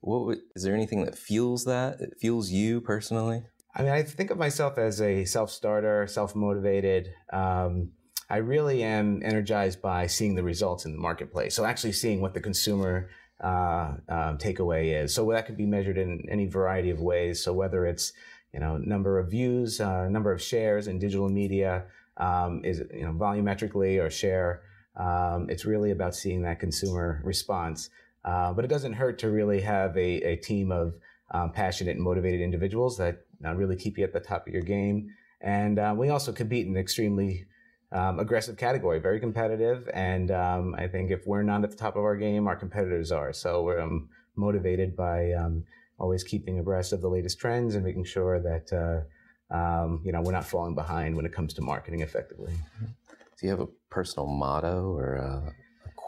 What 0.00 0.24
would, 0.24 0.38
is 0.56 0.62
there 0.62 0.74
anything 0.74 1.04
that 1.04 1.18
fuels 1.18 1.64
that? 1.64 2.00
It 2.00 2.14
fuels 2.18 2.50
you 2.50 2.80
personally? 2.80 3.44
I 3.74 3.82
mean, 3.82 3.92
I 3.92 4.02
think 4.02 4.30
of 4.30 4.38
myself 4.38 4.78
as 4.78 5.00
a 5.00 5.24
self 5.24 5.50
starter, 5.50 6.06
self 6.06 6.34
motivated. 6.34 7.08
Um, 7.32 7.92
I 8.30 8.36
really 8.36 8.84
am 8.84 9.22
energized 9.24 9.82
by 9.82 10.06
seeing 10.06 10.36
the 10.36 10.44
results 10.44 10.84
in 10.84 10.92
the 10.92 10.98
marketplace. 10.98 11.54
So 11.54 11.64
actually 11.64 11.92
seeing 11.92 12.20
what 12.20 12.32
the 12.32 12.40
consumer 12.40 13.10
uh, 13.42 13.94
um, 14.08 14.38
takeaway 14.38 15.02
is. 15.02 15.12
So 15.14 15.28
that 15.32 15.46
could 15.46 15.56
be 15.56 15.66
measured 15.66 15.98
in 15.98 16.24
any 16.30 16.46
variety 16.46 16.90
of 16.90 17.00
ways. 17.00 17.42
So 17.42 17.52
whether 17.52 17.86
it's 17.86 18.12
you 18.54 18.60
know 18.60 18.76
number 18.76 19.18
of 19.18 19.30
views, 19.30 19.80
uh, 19.80 20.08
number 20.08 20.32
of 20.32 20.40
shares 20.40 20.86
in 20.86 20.98
digital 20.98 21.28
media, 21.28 21.84
um, 22.18 22.64
is 22.64 22.82
you 22.94 23.02
know 23.02 23.12
volumetrically 23.12 24.00
or 24.00 24.10
share. 24.10 24.62
Um, 24.96 25.48
it's 25.48 25.64
really 25.64 25.90
about 25.90 26.14
seeing 26.14 26.42
that 26.42 26.60
consumer 26.60 27.20
response. 27.24 27.90
Uh, 28.24 28.52
but 28.52 28.64
it 28.64 28.68
doesn't 28.68 28.92
hurt 28.92 29.18
to 29.18 29.30
really 29.30 29.60
have 29.62 29.96
a, 29.96 30.22
a 30.22 30.36
team 30.36 30.70
of 30.70 30.94
um, 31.32 31.50
passionate 31.52 31.96
and 31.96 32.04
motivated 32.04 32.40
individuals 32.40 32.98
that 32.98 33.24
uh, 33.44 33.54
really 33.54 33.76
keep 33.76 33.96
you 33.96 34.04
at 34.04 34.12
the 34.12 34.20
top 34.20 34.46
of 34.46 34.52
your 34.52 34.62
game. 34.62 35.08
And 35.40 35.78
uh, 35.78 35.94
we 35.96 36.10
also 36.10 36.32
compete 36.32 36.66
in 36.66 36.76
extremely 36.76 37.46
um, 37.92 38.18
aggressive 38.18 38.56
category, 38.56 39.00
very 39.00 39.20
competitive. 39.20 39.88
And 39.92 40.30
um, 40.30 40.74
I 40.78 40.86
think 40.86 41.10
if 41.10 41.26
we're 41.26 41.42
not 41.42 41.64
at 41.64 41.70
the 41.70 41.76
top 41.76 41.96
of 41.96 42.04
our 42.04 42.16
game, 42.16 42.46
our 42.46 42.56
competitors 42.56 43.10
are. 43.10 43.32
So 43.32 43.62
we're 43.62 43.80
um, 43.80 44.08
motivated 44.36 44.96
by 44.96 45.32
um, 45.32 45.64
always 45.98 46.24
keeping 46.24 46.58
abreast 46.58 46.92
of 46.92 47.00
the 47.00 47.08
latest 47.08 47.38
trends 47.38 47.74
and 47.74 47.84
making 47.84 48.04
sure 48.04 48.40
that 48.40 48.72
uh, 48.72 49.54
um, 49.54 50.00
you 50.04 50.12
know 50.12 50.20
we're 50.22 50.32
not 50.32 50.44
falling 50.44 50.74
behind 50.74 51.16
when 51.16 51.26
it 51.26 51.32
comes 51.32 51.52
to 51.54 51.62
marketing 51.62 52.00
effectively. 52.00 52.52
Do 52.80 53.46
you 53.46 53.50
have 53.50 53.60
a 53.60 53.68
personal 53.90 54.26
motto 54.26 54.92
or 54.96 55.14
a, 55.14 55.54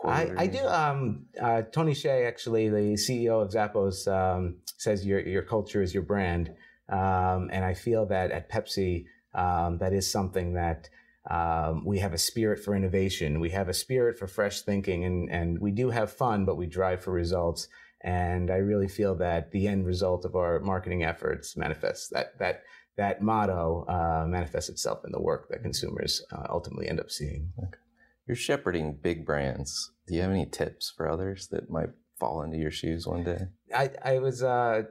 I, 0.05 0.33
I, 0.37 0.47
do. 0.49 0.59
Um, 0.67 1.27
uh, 1.41 1.63
Tony 1.63 1.93
Hsieh, 1.93 2.27
actually, 2.27 2.69
the 2.69 2.95
CEO 2.95 3.41
of 3.41 3.51
Zappos, 3.51 4.09
um, 4.09 4.57
says 4.77 5.07
your 5.07 5.21
your 5.21 5.43
culture 5.43 5.81
is 5.81 5.95
your 5.95 6.03
brand, 6.03 6.51
um, 6.89 7.51
and 7.53 7.65
I 7.65 7.75
feel 7.75 8.07
that 8.07 8.33
at 8.33 8.51
Pepsi, 8.51 9.07
um, 9.35 9.79
that 9.79 9.93
is 9.93 10.11
something 10.11 10.55
that 10.55 10.89
um, 11.31 11.85
we 11.85 12.01
have 12.01 12.13
a 12.13 12.19
spirit 12.19 12.65
for 12.65 12.75
innovation. 12.75 13.41
We 13.41 13.51
have 13.51 13.69
a 13.69 13.75
spirit 13.75 14.19
for 14.19 14.27
fresh 14.27 14.63
thinking, 14.63 15.05
and 15.05 15.31
and 15.31 15.59
we 15.61 15.71
do 15.71 15.91
have 15.91 16.13
fun, 16.13 16.45
but 16.45 16.57
we 16.57 16.67
drive 16.67 17.03
for 17.03 17.13
results. 17.13 17.69
And 18.05 18.51
I 18.51 18.57
really 18.57 18.89
feel 18.89 19.15
that 19.17 19.53
the 19.53 19.69
end 19.69 19.87
result 19.87 20.25
of 20.25 20.35
our 20.35 20.59
marketing 20.59 21.05
efforts 21.05 21.57
manifests 21.57 22.09
that 22.09 22.39
that 22.39 22.63
that 22.97 23.23
motto 23.23 23.85
uh, 23.89 24.27
manifests 24.27 24.69
itself 24.69 25.05
in 25.05 25.13
the 25.13 25.21
work 25.21 25.49
that 25.49 25.63
consumers 25.63 26.23
uh, 26.33 26.47
ultimately 26.51 26.89
end 26.89 27.01
up 27.01 27.11
seeing. 27.11 27.53
Okay. 27.59 27.79
You're 28.27 28.37
shepherding 28.37 28.99
big 29.01 29.25
brands. 29.25 29.93
Do 30.07 30.15
you 30.15 30.23
have 30.23 30.31
any 30.31 30.47
tips 30.47 30.93
for 30.97 31.09
others 31.09 31.49
that 31.49 31.71
might 31.71 31.91
fall 32.19 32.43
into 32.43 32.57
your 32.57 32.71
shoes 32.71 33.07
one 33.07 33.25
day? 33.25 33.47
I, 33.75 33.91
I 34.05 34.19
was, 34.19 34.43
uh, 34.43 34.83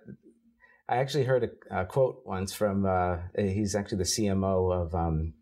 I 0.89 0.97
actually 0.97 1.25
heard 1.25 1.49
a, 1.71 1.81
a 1.81 1.85
quote 1.85 2.23
once 2.25 2.53
from, 2.53 2.85
uh, 2.85 3.17
he's 3.37 3.75
actually 3.75 3.99
the 3.99 4.03
CMO 4.03 4.73
of, 4.73 4.95
um, 4.95 5.33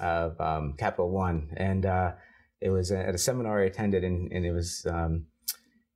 of 0.00 0.40
um, 0.40 0.74
Capital 0.78 1.10
One. 1.10 1.50
And 1.56 1.86
uh, 1.86 2.12
it 2.60 2.70
was 2.70 2.90
at 2.90 3.14
a 3.14 3.18
seminar 3.18 3.60
I 3.60 3.66
attended, 3.66 4.04
and, 4.04 4.32
and 4.32 4.44
it 4.44 4.52
was, 4.52 4.86
um, 4.88 5.26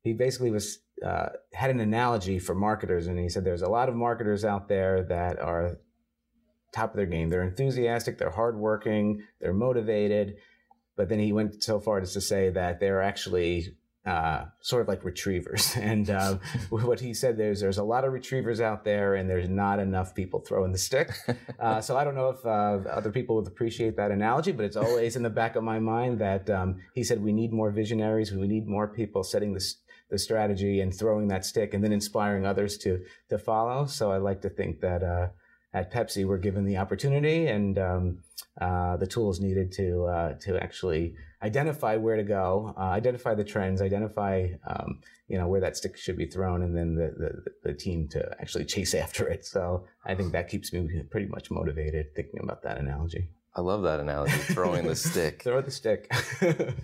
he 0.02 0.12
basically 0.12 0.50
was, 0.50 0.78
uh, 1.04 1.30
had 1.52 1.70
an 1.70 1.80
analogy 1.80 2.38
for 2.38 2.54
marketers. 2.54 3.06
And 3.06 3.18
he 3.18 3.28
said, 3.28 3.44
there's 3.44 3.62
a 3.62 3.68
lot 3.68 3.88
of 3.88 3.94
marketers 3.94 4.44
out 4.44 4.68
there 4.68 5.02
that 5.04 5.38
are 5.40 5.78
top 6.72 6.90
of 6.90 6.96
their 6.96 7.06
game. 7.06 7.30
They're 7.30 7.42
enthusiastic, 7.42 8.18
they're 8.18 8.30
hardworking, 8.30 9.22
they're 9.40 9.52
motivated 9.52 10.36
but 10.96 11.08
then 11.08 11.18
he 11.18 11.32
went 11.32 11.62
so 11.62 11.80
far 11.80 11.98
as 11.98 12.12
to 12.12 12.20
say 12.20 12.50
that 12.50 12.80
they're 12.80 13.02
actually 13.02 13.76
uh, 14.04 14.46
sort 14.60 14.82
of 14.82 14.88
like 14.88 15.04
retrievers. 15.04 15.76
And 15.82 16.10
uh, 16.10 16.38
what 16.70 17.00
he 17.00 17.12
said 17.12 17.36
there's 17.36 17.60
there's 17.60 17.78
a 17.78 17.84
lot 17.84 18.04
of 18.04 18.12
retrievers 18.12 18.60
out 18.60 18.84
there, 18.84 19.14
and 19.14 19.28
there's 19.28 19.48
not 19.48 19.78
enough 19.78 20.14
people 20.14 20.40
throwing 20.40 20.72
the 20.72 20.78
stick. 20.78 21.10
Uh, 21.58 21.80
so 21.80 21.96
I 21.96 22.02
don't 22.02 22.16
know 22.16 22.28
if 22.30 22.44
uh, 22.44 22.88
other 22.90 23.12
people 23.12 23.36
would 23.36 23.46
appreciate 23.46 23.96
that 23.96 24.10
analogy, 24.10 24.50
but 24.50 24.64
it's 24.64 24.76
always 24.76 25.14
in 25.14 25.22
the 25.22 25.30
back 25.30 25.54
of 25.54 25.62
my 25.62 25.78
mind 25.78 26.18
that 26.18 26.50
um, 26.50 26.80
he 26.92 27.04
said 27.04 27.22
we 27.22 27.32
need 27.32 27.52
more 27.52 27.70
visionaries, 27.70 28.32
we 28.32 28.48
need 28.48 28.66
more 28.66 28.88
people 28.88 29.22
setting 29.22 29.52
the 29.52 29.64
the 30.10 30.18
strategy 30.18 30.80
and 30.80 30.92
throwing 30.92 31.28
that 31.28 31.44
stick, 31.44 31.72
and 31.72 31.84
then 31.84 31.92
inspiring 31.92 32.44
others 32.44 32.76
to 32.78 33.04
to 33.28 33.38
follow. 33.38 33.86
So 33.86 34.10
I 34.10 34.16
like 34.18 34.42
to 34.42 34.50
think 34.50 34.80
that 34.80 35.02
uh, 35.02 35.28
at 35.74 35.92
Pepsi 35.92 36.26
we're 36.26 36.38
given 36.38 36.64
the 36.64 36.76
opportunity 36.76 37.46
and 37.46 37.78
um, 37.78 38.18
uh, 38.60 38.96
the 38.96 39.06
tools 39.06 39.40
needed 39.40 39.72
to 39.72 40.04
uh, 40.04 40.34
to 40.34 40.62
actually 40.62 41.14
identify 41.42 41.96
where 41.96 42.16
to 42.16 42.22
go, 42.22 42.74
uh, 42.76 42.80
identify 42.80 43.34
the 43.34 43.44
trends, 43.44 43.82
identify 43.82 44.48
um, 44.66 45.00
you 45.28 45.38
know 45.38 45.48
where 45.48 45.60
that 45.60 45.76
stick 45.76 45.96
should 45.96 46.16
be 46.16 46.26
thrown, 46.26 46.62
and 46.62 46.76
then 46.76 46.94
the, 46.94 47.14
the, 47.16 47.70
the 47.70 47.74
team 47.74 48.08
to 48.08 48.36
actually 48.40 48.64
chase 48.64 48.94
after 49.04 49.26
it. 49.26 49.46
So 49.46 49.84
I 50.04 50.14
think 50.14 50.32
that 50.32 50.48
keeps 50.48 50.72
me 50.72 51.02
pretty 51.10 51.26
much 51.26 51.50
motivated 51.50 52.14
thinking 52.14 52.40
about 52.42 52.62
that 52.62 52.78
analogy. 52.78 53.30
I 53.54 53.60
love 53.60 53.82
that 53.82 54.00
analogy, 54.00 54.32
throwing 54.32 54.86
the 54.86 54.96
stick. 55.10 55.42
Throw 55.42 55.60
the 55.60 55.70
stick. 55.70 56.12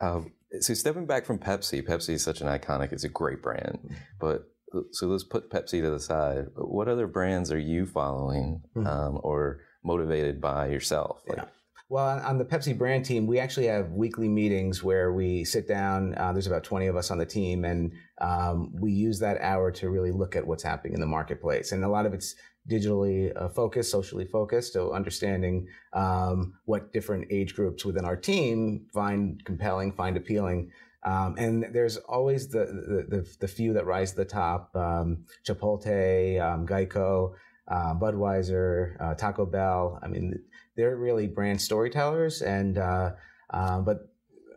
Um, 0.00 0.32
so 0.60 0.74
stepping 0.74 1.06
back 1.06 1.26
from 1.26 1.38
Pepsi, 1.38 1.86
Pepsi 1.86 2.14
is 2.14 2.22
such 2.22 2.40
an 2.40 2.46
iconic, 2.46 2.92
it's 2.92 3.04
a 3.04 3.08
great 3.08 3.42
brand, 3.42 3.94
but 4.18 4.50
so 4.92 5.06
let's 5.06 5.24
put 5.24 5.50
Pepsi 5.50 5.80
to 5.82 5.90
the 5.90 6.00
side. 6.00 6.46
What 6.54 6.88
other 6.88 7.06
brands 7.06 7.52
are 7.52 7.58
you 7.58 7.86
following 7.86 8.62
mm-hmm. 8.76 8.86
um, 8.86 9.20
or 9.22 9.60
motivated 9.82 10.40
by 10.40 10.68
yourself? 10.68 11.22
Like, 11.28 11.38
yeah. 11.38 11.44
Well, 11.90 12.20
on 12.24 12.38
the 12.38 12.44
Pepsi 12.44 12.78
brand 12.78 13.04
team, 13.04 13.26
we 13.26 13.40
actually 13.40 13.66
have 13.66 13.90
weekly 13.90 14.28
meetings 14.28 14.80
where 14.80 15.12
we 15.12 15.42
sit 15.42 15.66
down. 15.66 16.14
Uh, 16.16 16.32
there's 16.32 16.46
about 16.46 16.62
20 16.62 16.86
of 16.86 16.94
us 16.94 17.10
on 17.10 17.18
the 17.18 17.26
team, 17.26 17.64
and 17.64 17.92
um, 18.20 18.72
we 18.78 18.92
use 18.92 19.18
that 19.18 19.40
hour 19.40 19.72
to 19.72 19.90
really 19.90 20.12
look 20.12 20.36
at 20.36 20.46
what's 20.46 20.62
happening 20.62 20.94
in 20.94 21.00
the 21.00 21.06
marketplace. 21.06 21.72
And 21.72 21.82
a 21.82 21.88
lot 21.88 22.06
of 22.06 22.14
it's 22.14 22.36
digitally 22.70 23.32
uh, 23.34 23.48
focused, 23.48 23.90
socially 23.90 24.24
focused, 24.24 24.72
so 24.72 24.92
understanding 24.92 25.66
um, 25.92 26.54
what 26.64 26.92
different 26.92 27.26
age 27.28 27.56
groups 27.56 27.84
within 27.84 28.04
our 28.04 28.16
team 28.16 28.86
find 28.94 29.44
compelling, 29.44 29.90
find 29.90 30.16
appealing. 30.16 30.70
Um, 31.02 31.36
and 31.38 31.66
there's 31.72 31.96
always 31.96 32.48
the, 32.48 32.66
the, 32.66 33.16
the, 33.16 33.36
the, 33.40 33.48
few 33.48 33.72
that 33.72 33.86
rise 33.86 34.10
to 34.10 34.18
the 34.18 34.24
top 34.26 34.74
um, 34.76 35.24
Chipotle, 35.46 36.40
um, 36.40 36.66
Geico, 36.66 37.32
uh, 37.68 37.94
Budweiser, 37.94 39.00
uh, 39.00 39.14
Taco 39.14 39.46
Bell. 39.46 39.98
I 40.02 40.08
mean, 40.08 40.34
they're 40.76 40.96
really 40.96 41.26
brand 41.26 41.60
storytellers. 41.60 42.42
And, 42.42 42.76
uh, 42.76 43.12
uh 43.48 43.80
but 43.80 44.10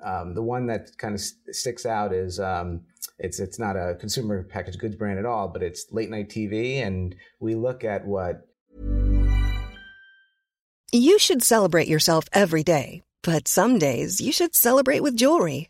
um, 0.04 0.36
the 0.36 0.42
one 0.42 0.68
that 0.68 0.90
kind 0.98 1.16
of 1.16 1.22
st- 1.22 1.56
sticks 1.56 1.86
out 1.86 2.14
is 2.14 2.42
um, 2.42 2.82
it's, 3.20 3.40
it's 3.40 3.58
not 3.58 3.78
a 3.78 3.96
consumer 3.96 4.44
packaged 4.44 4.80
goods 4.80 4.98
brand 4.98 5.20
at 5.20 5.26
all, 5.26 5.48
but 5.48 5.64
it's 5.64 5.86
late 5.92 6.10
night 6.10 6.30
TV. 6.30 6.86
And 6.86 7.16
we 7.40 7.56
look 7.56 7.86
at 7.86 8.06
what. 8.06 8.48
You 10.92 11.18
should 11.18 11.42
celebrate 11.42 11.88
yourself 11.88 12.26
every 12.34 12.64
day, 12.64 13.02
but 13.24 13.48
some 13.48 13.80
days 13.80 14.20
you 14.20 14.34
should 14.34 14.56
celebrate 14.56 15.02
with 15.02 15.16
jewelry. 15.16 15.70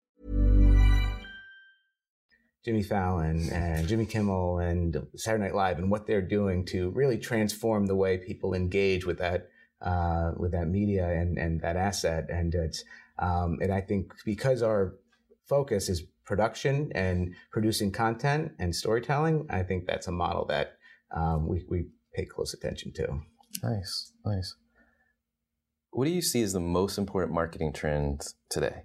Jimmy 2.63 2.83
Fallon 2.83 3.49
and 3.51 3.87
Jimmy 3.87 4.05
Kimmel 4.05 4.59
and 4.59 5.07
Saturday 5.15 5.45
Night 5.45 5.55
Live 5.55 5.79
and 5.79 5.89
what 5.89 6.05
they're 6.05 6.21
doing 6.21 6.63
to 6.65 6.91
really 6.91 7.17
transform 7.17 7.87
the 7.87 7.95
way 7.95 8.17
people 8.17 8.53
engage 8.53 9.05
with 9.05 9.17
that 9.17 9.49
uh, 9.81 10.33
with 10.37 10.51
that 10.51 10.67
media 10.67 11.07
and 11.09 11.37
and 11.37 11.61
that 11.61 11.75
asset. 11.75 12.27
And 12.29 12.53
it's 12.53 12.83
um, 13.17 13.57
and 13.61 13.73
I 13.73 13.81
think 13.81 14.13
because 14.25 14.61
our 14.61 14.95
focus 15.47 15.89
is 15.89 16.03
production 16.23 16.91
and 16.93 17.33
producing 17.51 17.91
content 17.91 18.51
and 18.59 18.75
storytelling, 18.75 19.47
I 19.49 19.63
think 19.63 19.87
that's 19.87 20.07
a 20.07 20.11
model 20.11 20.45
that 20.45 20.77
um, 21.15 21.47
we 21.47 21.65
we 21.67 21.87
pay 22.13 22.25
close 22.25 22.53
attention 22.53 22.93
to. 22.93 23.21
Nice, 23.63 24.11
nice. 24.23 24.55
What 25.89 26.05
do 26.05 26.11
you 26.11 26.21
see 26.21 26.41
as 26.43 26.53
the 26.53 26.59
most 26.59 26.97
important 26.97 27.33
marketing 27.33 27.73
trends 27.73 28.35
today? 28.49 28.83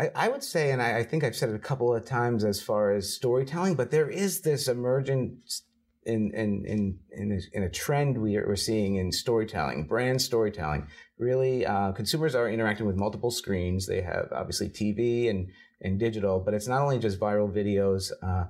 I, 0.00 0.10
I 0.14 0.28
would 0.28 0.42
say, 0.42 0.70
and 0.70 0.80
I, 0.80 0.98
I, 0.98 1.02
think 1.02 1.24
I've 1.24 1.36
said 1.36 1.50
it 1.50 1.54
a 1.54 1.58
couple 1.58 1.94
of 1.94 2.06
times 2.06 2.42
as 2.42 2.62
far 2.62 2.90
as 2.90 3.12
storytelling, 3.12 3.74
but 3.74 3.90
there 3.90 4.08
is 4.08 4.40
this 4.40 4.66
emergent 4.66 5.60
in 6.06 6.32
in 6.32 6.64
in 6.64 6.98
in 7.10 7.32
a, 7.32 7.56
in 7.56 7.62
a 7.64 7.68
trend 7.68 8.16
we 8.16 8.38
are, 8.38 8.46
we're 8.46 8.56
seeing 8.56 8.96
in 8.96 9.12
storytelling, 9.12 9.86
brand 9.86 10.22
storytelling. 10.22 10.86
Really, 11.18 11.66
uh, 11.66 11.92
consumers 11.92 12.34
are 12.34 12.48
interacting 12.48 12.86
with 12.86 12.96
multiple 12.96 13.30
screens. 13.30 13.86
They 13.86 14.00
have 14.00 14.28
obviously 14.32 14.70
TV 14.70 15.28
and 15.28 15.50
and 15.82 15.98
digital, 15.98 16.40
but 16.40 16.54
it's 16.54 16.66
not 16.66 16.80
only 16.80 16.98
just 16.98 17.20
viral 17.20 17.52
videos, 17.52 18.10
uh, 18.22 18.44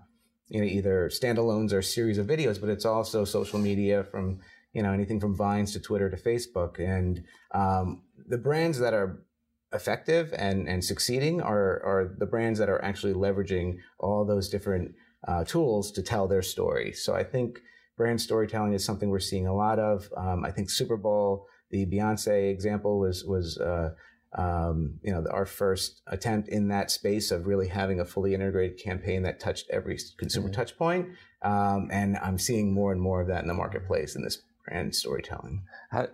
you 0.49 0.61
know, 0.61 0.67
either 0.67 1.11
standalones 1.13 1.73
or 1.73 1.83
series 1.83 2.19
of 2.19 2.29
videos, 2.29 2.61
but 2.61 2.71
it's 2.71 2.85
also 2.85 3.25
social 3.25 3.59
media 3.59 4.05
from 4.05 4.39
you 4.73 4.85
know 4.85 4.93
anything 4.93 5.19
from 5.19 5.35
Vines 5.35 5.73
to 5.73 5.81
Twitter 5.81 6.09
to 6.09 6.17
Facebook, 6.17 6.79
and 6.79 7.25
um, 7.51 8.03
the 8.29 8.39
brands 8.39 8.79
that 8.79 8.95
are 8.95 9.25
effective 9.73 10.33
and 10.37 10.69
and 10.69 10.85
succeeding 10.85 11.41
are 11.41 11.83
are 11.85 12.15
the 12.19 12.27
brands 12.27 12.59
that 12.59 12.69
are 12.69 12.83
actually 12.85 13.15
leveraging 13.15 13.77
all 13.99 14.25
those 14.25 14.49
different 14.49 14.95
uh, 15.27 15.45
tools 15.45 15.93
to 15.93 16.03
tell 16.03 16.27
their 16.27 16.43
story. 16.43 16.93
So 16.93 17.15
I 17.15 17.25
think 17.25 17.61
brand 17.97 18.21
storytelling 18.21 18.73
is 18.73 18.85
something 18.85 19.11
we're 19.11 19.21
seeing 19.21 19.47
a 19.47 19.55
lot 19.55 19.79
of. 19.79 20.09
Um, 20.17 20.45
I 20.45 20.51
think 20.51 20.71
Super 20.71 20.97
Bowl, 20.97 21.47
the 21.71 21.87
Beyonce 21.87 22.51
example 22.51 22.99
was 22.99 23.25
was 23.25 23.59
uh, 23.59 23.91
um, 24.37 24.99
you 25.03 25.13
know 25.13 25.25
our 25.31 25.47
first 25.47 26.03
attempt 26.07 26.49
in 26.49 26.69
that 26.69 26.91
space 26.91 27.31
of 27.31 27.47
really 27.47 27.69
having 27.69 28.01
a 28.01 28.05
fully 28.05 28.35
integrated 28.35 28.79
campaign 28.79 29.23
that 29.23 29.41
touched 29.41 29.67
every 29.71 29.99
consumer 30.19 30.49
mm-hmm. 30.49 30.55
touch 30.55 30.77
point. 30.77 31.09
Um, 31.43 31.89
and 31.93 32.17
I'm 32.19 32.39
seeing 32.39 32.75
more 32.75 32.93
and 32.93 33.01
more 33.01 33.21
of 33.21 33.29
that 33.29 33.43
in 33.43 33.49
the 33.49 33.55
marketplace 33.55 34.17
in 34.17 34.23
this 34.23 34.43
brand 34.67 34.95
storytelling. 34.95 35.65
How, 35.91 36.09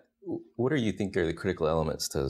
what 0.57 0.71
do 0.71 0.77
you 0.77 0.93
think 0.93 1.17
are 1.17 1.27
the 1.27 1.33
critical 1.33 1.69
elements 1.69 2.09
to 2.11 2.29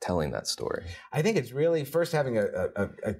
telling 0.00 0.30
that 0.32 0.46
story? 0.46 0.84
I 1.12 1.22
think 1.22 1.36
it's 1.36 1.52
really 1.52 1.84
first 1.84 2.12
having 2.12 2.38
a, 2.38 2.44
a, 2.44 2.84
a, 3.04 3.14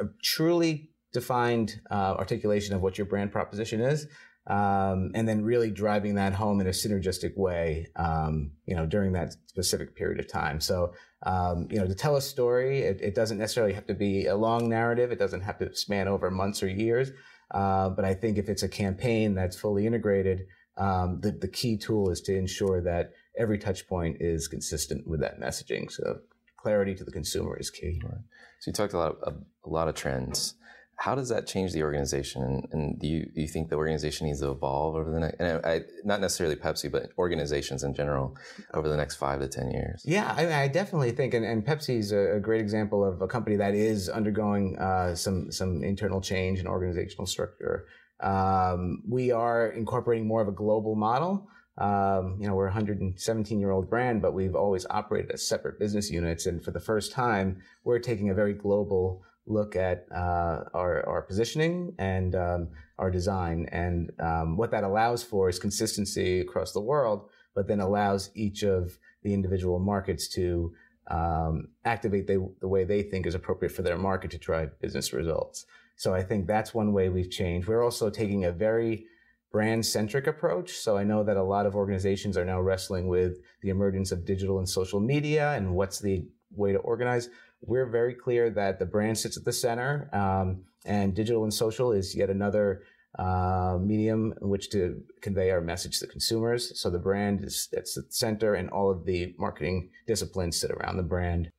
a 0.00 0.04
truly 0.22 0.90
defined 1.12 1.80
uh, 1.90 2.14
articulation 2.18 2.74
of 2.74 2.82
what 2.82 2.98
your 2.98 3.06
brand 3.06 3.32
proposition 3.32 3.80
is. 3.80 4.06
Um, 4.48 5.10
and 5.14 5.26
then 5.26 5.42
really 5.42 5.72
driving 5.72 6.14
that 6.16 6.32
home 6.32 6.60
in 6.60 6.68
a 6.68 6.70
synergistic 6.70 7.36
way, 7.36 7.88
um, 7.96 8.52
you 8.64 8.76
know, 8.76 8.86
during 8.86 9.12
that 9.14 9.32
specific 9.48 9.96
period 9.96 10.20
of 10.20 10.30
time. 10.30 10.60
So, 10.60 10.92
um, 11.24 11.66
you 11.68 11.80
know, 11.80 11.86
to 11.88 11.96
tell 11.96 12.14
a 12.14 12.22
story, 12.22 12.82
it, 12.82 13.00
it, 13.00 13.14
doesn't 13.16 13.38
necessarily 13.38 13.72
have 13.72 13.88
to 13.88 13.94
be 13.94 14.26
a 14.26 14.36
long 14.36 14.68
narrative. 14.68 15.10
It 15.10 15.18
doesn't 15.18 15.40
have 15.40 15.58
to 15.58 15.74
span 15.74 16.06
over 16.06 16.30
months 16.30 16.62
or 16.62 16.68
years. 16.68 17.10
Uh, 17.50 17.88
but 17.88 18.04
I 18.04 18.14
think 18.14 18.38
if 18.38 18.48
it's 18.48 18.62
a 18.62 18.68
campaign 18.68 19.34
that's 19.34 19.58
fully 19.58 19.84
integrated, 19.84 20.46
um, 20.76 21.18
the, 21.22 21.32
the 21.32 21.48
key 21.48 21.76
tool 21.76 22.10
is 22.10 22.20
to 22.22 22.36
ensure 22.36 22.80
that 22.82 23.12
every 23.38 23.58
touch 23.58 23.86
point 23.86 24.18
is 24.20 24.48
consistent 24.48 25.06
with 25.06 25.20
that 25.20 25.40
messaging. 25.40 25.90
So 25.90 26.20
clarity 26.56 26.94
to 26.94 27.04
the 27.04 27.12
consumer 27.12 27.56
is 27.56 27.70
key. 27.70 28.00
Right. 28.04 28.18
So 28.60 28.70
you 28.70 28.72
talked 28.72 28.94
a 28.94 28.98
lot 28.98 29.16
of, 29.22 29.34
a, 29.64 29.68
lot 29.68 29.88
of 29.88 29.94
trends 29.94 30.54
how 30.98 31.14
does 31.14 31.28
that 31.28 31.46
change 31.46 31.72
the 31.72 31.82
organization? 31.82 32.42
And, 32.42 32.68
and 32.72 32.98
do, 32.98 33.06
you, 33.06 33.26
do 33.34 33.42
you 33.42 33.48
think 33.48 33.68
the 33.68 33.76
organization 33.76 34.26
needs 34.26 34.40
to 34.40 34.50
evolve 34.50 34.96
over 34.96 35.10
the 35.10 35.20
next, 35.20 35.36
and 35.38 35.60
I, 35.64 35.70
I, 35.70 35.80
not 36.04 36.20
necessarily 36.20 36.56
Pepsi, 36.56 36.90
but 36.90 37.10
organizations 37.18 37.82
in 37.84 37.94
general 37.94 38.34
over 38.72 38.88
the 38.88 38.96
next 38.96 39.16
five 39.16 39.40
to 39.40 39.48
10 39.48 39.70
years? 39.70 40.02
Yeah, 40.06 40.34
I, 40.34 40.62
I 40.62 40.68
definitely 40.68 41.12
think, 41.12 41.34
and, 41.34 41.44
and 41.44 41.64
Pepsi 41.64 41.98
is 41.98 42.12
a, 42.12 42.36
a, 42.36 42.40
great 42.40 42.62
example 42.62 43.04
of 43.04 43.20
a 43.20 43.28
company 43.28 43.56
that 43.56 43.74
is 43.74 44.08
undergoing 44.08 44.78
uh, 44.78 45.14
some, 45.14 45.52
some 45.52 45.84
internal 45.84 46.20
change 46.20 46.60
in 46.60 46.66
organizational 46.66 47.26
structure. 47.26 47.84
Um, 48.20 49.02
we 49.06 49.30
are 49.30 49.68
incorporating 49.68 50.26
more 50.26 50.40
of 50.40 50.48
a 50.48 50.52
global 50.52 50.96
model. 50.96 51.46
Um, 51.78 52.38
you 52.40 52.46
know, 52.46 52.54
we're 52.54 52.66
a 52.66 52.70
117 52.70 53.60
year 53.60 53.70
old 53.70 53.90
brand, 53.90 54.22
but 54.22 54.32
we've 54.32 54.54
always 54.54 54.86
operated 54.90 55.30
as 55.32 55.46
separate 55.46 55.78
business 55.78 56.10
units. 56.10 56.46
And 56.46 56.62
for 56.62 56.70
the 56.70 56.80
first 56.80 57.12
time, 57.12 57.62
we're 57.84 57.98
taking 57.98 58.30
a 58.30 58.34
very 58.34 58.54
global 58.54 59.22
look 59.46 59.76
at 59.76 60.06
uh, 60.12 60.64
our, 60.74 61.06
our 61.06 61.22
positioning 61.22 61.94
and 61.98 62.34
um, 62.34 62.68
our 62.98 63.10
design. 63.10 63.68
And 63.70 64.10
um, 64.18 64.56
what 64.56 64.70
that 64.72 64.84
allows 64.84 65.22
for 65.22 65.48
is 65.48 65.58
consistency 65.58 66.40
across 66.40 66.72
the 66.72 66.80
world, 66.80 67.28
but 67.54 67.68
then 67.68 67.80
allows 67.80 68.30
each 68.34 68.62
of 68.62 68.98
the 69.22 69.34
individual 69.34 69.78
markets 69.78 70.28
to 70.28 70.74
um, 71.08 71.68
activate 71.84 72.26
the, 72.26 72.50
the 72.60 72.68
way 72.68 72.84
they 72.84 73.02
think 73.02 73.26
is 73.26 73.34
appropriate 73.34 73.72
for 73.72 73.82
their 73.82 73.98
market 73.98 74.30
to 74.32 74.38
drive 74.38 74.78
business 74.80 75.12
results. 75.12 75.66
So 75.96 76.14
I 76.14 76.22
think 76.22 76.46
that's 76.46 76.74
one 76.74 76.92
way 76.92 77.08
we've 77.08 77.30
changed. 77.30 77.68
We're 77.68 77.84
also 77.84 78.10
taking 78.10 78.44
a 78.44 78.52
very 78.52 79.06
brand 79.52 79.86
centric 79.86 80.26
approach. 80.26 80.72
So 80.72 80.96
I 80.96 81.04
know 81.04 81.24
that 81.24 81.36
a 81.36 81.42
lot 81.42 81.66
of 81.66 81.74
organizations 81.74 82.36
are 82.36 82.44
now 82.44 82.60
wrestling 82.60 83.08
with 83.08 83.38
the 83.62 83.70
emergence 83.70 84.12
of 84.12 84.24
digital 84.24 84.58
and 84.58 84.68
social 84.68 85.00
media 85.00 85.52
and 85.52 85.74
what's 85.74 86.00
the 86.00 86.26
way 86.50 86.72
to 86.72 86.78
organize 86.78 87.28
we're 87.60 87.86
very 87.86 88.14
clear 88.14 88.50
that 88.50 88.78
the 88.78 88.86
brand 88.86 89.18
sits 89.18 89.36
at 89.36 89.44
the 89.44 89.52
center, 89.52 90.08
um, 90.12 90.64
and 90.84 91.14
digital 91.14 91.44
and 91.44 91.52
social 91.52 91.92
is 91.92 92.14
yet 92.14 92.30
another 92.30 92.82
uh, 93.18 93.78
medium 93.80 94.34
in 94.40 94.48
which 94.48 94.70
to 94.70 95.02
convey 95.22 95.50
our 95.50 95.60
message 95.60 95.98
to 95.98 96.06
consumers. 96.06 96.78
So 96.80 96.90
the 96.90 96.98
brand 96.98 97.44
is 97.44 97.68
at 97.76 97.84
the 97.94 98.04
center, 98.10 98.54
and 98.54 98.70
all 98.70 98.90
of 98.90 99.04
the 99.04 99.34
marketing 99.38 99.90
disciplines 100.06 100.60
sit 100.60 100.70
around 100.70 100.96
the 100.96 101.02
brand. 101.02 101.50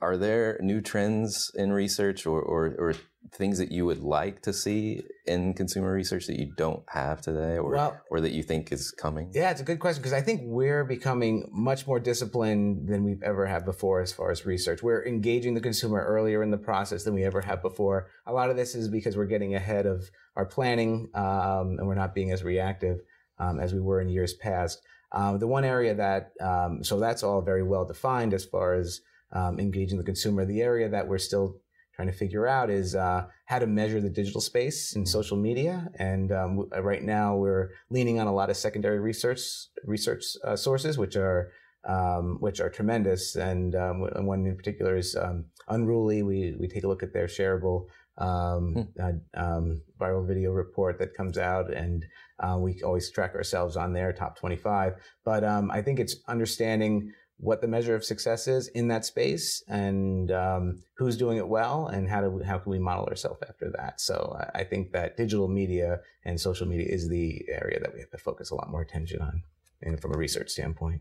Are 0.00 0.16
there 0.16 0.58
new 0.60 0.80
trends 0.80 1.50
in 1.54 1.72
research 1.72 2.24
or, 2.26 2.40
or, 2.40 2.74
or 2.78 2.94
things 3.32 3.58
that 3.58 3.72
you 3.72 3.84
would 3.84 4.00
like 4.02 4.42
to 4.42 4.52
see 4.52 5.02
in 5.26 5.54
consumer 5.54 5.92
research 5.92 6.26
that 6.28 6.38
you 6.38 6.52
don't 6.56 6.82
have 6.88 7.20
today 7.20 7.58
or, 7.58 7.70
well, 7.70 8.00
or 8.10 8.20
that 8.20 8.32
you 8.32 8.42
think 8.42 8.70
is 8.70 8.92
coming? 8.92 9.30
Yeah, 9.34 9.50
it's 9.50 9.60
a 9.60 9.64
good 9.64 9.80
question 9.80 10.00
because 10.00 10.12
I 10.12 10.20
think 10.20 10.42
we're 10.44 10.84
becoming 10.84 11.48
much 11.52 11.86
more 11.86 11.98
disciplined 11.98 12.88
than 12.88 13.04
we've 13.04 13.22
ever 13.22 13.46
had 13.46 13.64
before 13.64 14.00
as 14.00 14.12
far 14.12 14.30
as 14.30 14.46
research. 14.46 14.82
We're 14.82 15.04
engaging 15.04 15.54
the 15.54 15.60
consumer 15.60 16.00
earlier 16.00 16.42
in 16.42 16.50
the 16.50 16.58
process 16.58 17.02
than 17.02 17.14
we 17.14 17.24
ever 17.24 17.40
have 17.40 17.60
before. 17.60 18.08
A 18.26 18.32
lot 18.32 18.50
of 18.50 18.56
this 18.56 18.76
is 18.76 18.88
because 18.88 19.16
we're 19.16 19.26
getting 19.26 19.56
ahead 19.56 19.84
of 19.84 20.10
our 20.36 20.46
planning 20.46 21.10
um, 21.14 21.76
and 21.78 21.88
we're 21.88 21.96
not 21.96 22.14
being 22.14 22.30
as 22.30 22.44
reactive 22.44 23.00
um, 23.40 23.58
as 23.58 23.74
we 23.74 23.80
were 23.80 24.00
in 24.00 24.08
years 24.08 24.34
past. 24.34 24.80
Um, 25.10 25.38
the 25.38 25.46
one 25.46 25.64
area 25.64 25.94
that, 25.94 26.32
um, 26.40 26.84
so 26.84 27.00
that's 27.00 27.22
all 27.22 27.40
very 27.40 27.62
well 27.62 27.84
defined 27.84 28.32
as 28.32 28.44
far 28.44 28.74
as 28.74 29.00
um, 29.32 29.58
engaging 29.58 29.98
the 29.98 30.04
consumer. 30.04 30.44
The 30.44 30.62
area 30.62 30.88
that 30.88 31.06
we're 31.06 31.18
still 31.18 31.56
trying 31.98 32.08
to 32.08 32.14
figure 32.14 32.46
out 32.46 32.70
is 32.70 32.94
uh, 32.94 33.26
how 33.46 33.58
to 33.58 33.66
measure 33.66 34.00
the 34.00 34.08
digital 34.08 34.40
space 34.40 34.94
in 34.94 35.02
mm-hmm. 35.02 35.08
social 35.08 35.36
media. 35.36 35.88
And 35.98 36.30
um, 36.30 36.68
uh, 36.74 36.80
right 36.80 37.02
now, 37.02 37.34
we're 37.34 37.72
leaning 37.90 38.20
on 38.20 38.28
a 38.28 38.32
lot 38.32 38.50
of 38.50 38.56
secondary 38.56 39.00
research 39.00 39.40
research 39.84 40.24
uh, 40.44 40.54
sources, 40.54 40.96
which 40.96 41.16
are 41.16 41.50
um, 41.84 42.36
which 42.40 42.60
are 42.60 42.70
tremendous. 42.70 43.34
And 43.34 43.74
um, 43.74 44.00
one 44.26 44.46
in 44.46 44.56
particular 44.56 44.96
is 44.96 45.16
um, 45.16 45.46
Unruly. 45.68 46.22
We 46.22 46.54
we 46.58 46.68
take 46.68 46.84
a 46.84 46.88
look 46.88 47.02
at 47.02 47.12
their 47.12 47.26
shareable 47.26 47.86
um, 48.16 48.74
hmm. 48.74 48.80
uh, 49.02 49.40
um, 49.40 49.82
viral 50.00 50.26
video 50.26 50.52
report 50.52 51.00
that 51.00 51.16
comes 51.16 51.36
out, 51.36 51.72
and 51.72 52.04
uh, 52.38 52.56
we 52.60 52.80
always 52.84 53.10
track 53.10 53.34
ourselves 53.34 53.76
on 53.76 53.92
their 53.92 54.12
top 54.12 54.38
25. 54.38 54.94
But 55.24 55.42
I 55.42 55.82
think 55.82 55.98
it's 55.98 56.16
understanding 56.28 57.12
what 57.38 57.60
the 57.60 57.68
measure 57.68 57.94
of 57.94 58.04
success 58.04 58.48
is 58.48 58.68
in 58.68 58.88
that 58.88 59.04
space 59.04 59.62
and 59.68 60.30
um, 60.32 60.82
who's 60.96 61.16
doing 61.16 61.38
it 61.38 61.46
well 61.46 61.86
and 61.86 62.08
how 62.08 62.20
do 62.20 62.30
we, 62.30 62.44
how 62.44 62.58
can 62.58 62.70
we 62.70 62.78
model 62.78 63.06
ourselves 63.06 63.40
after 63.48 63.70
that 63.70 64.00
so 64.00 64.36
I, 64.54 64.64
think 64.64 64.92
that 64.92 65.16
digital 65.16 65.48
media 65.48 66.00
and 66.24 66.40
social 66.40 66.66
media 66.66 66.86
is 66.88 67.08
the 67.08 67.44
area 67.48 67.78
that 67.80 67.94
we 67.94 68.00
have 68.00 68.10
to 68.10 68.18
focus 68.18 68.50
a 68.50 68.54
lot 68.54 68.70
more 68.70 68.82
attention 68.82 69.22
on 69.22 69.42
and 69.82 70.00
from 70.00 70.14
a 70.14 70.18
research 70.18 70.50
standpoint 70.50 71.00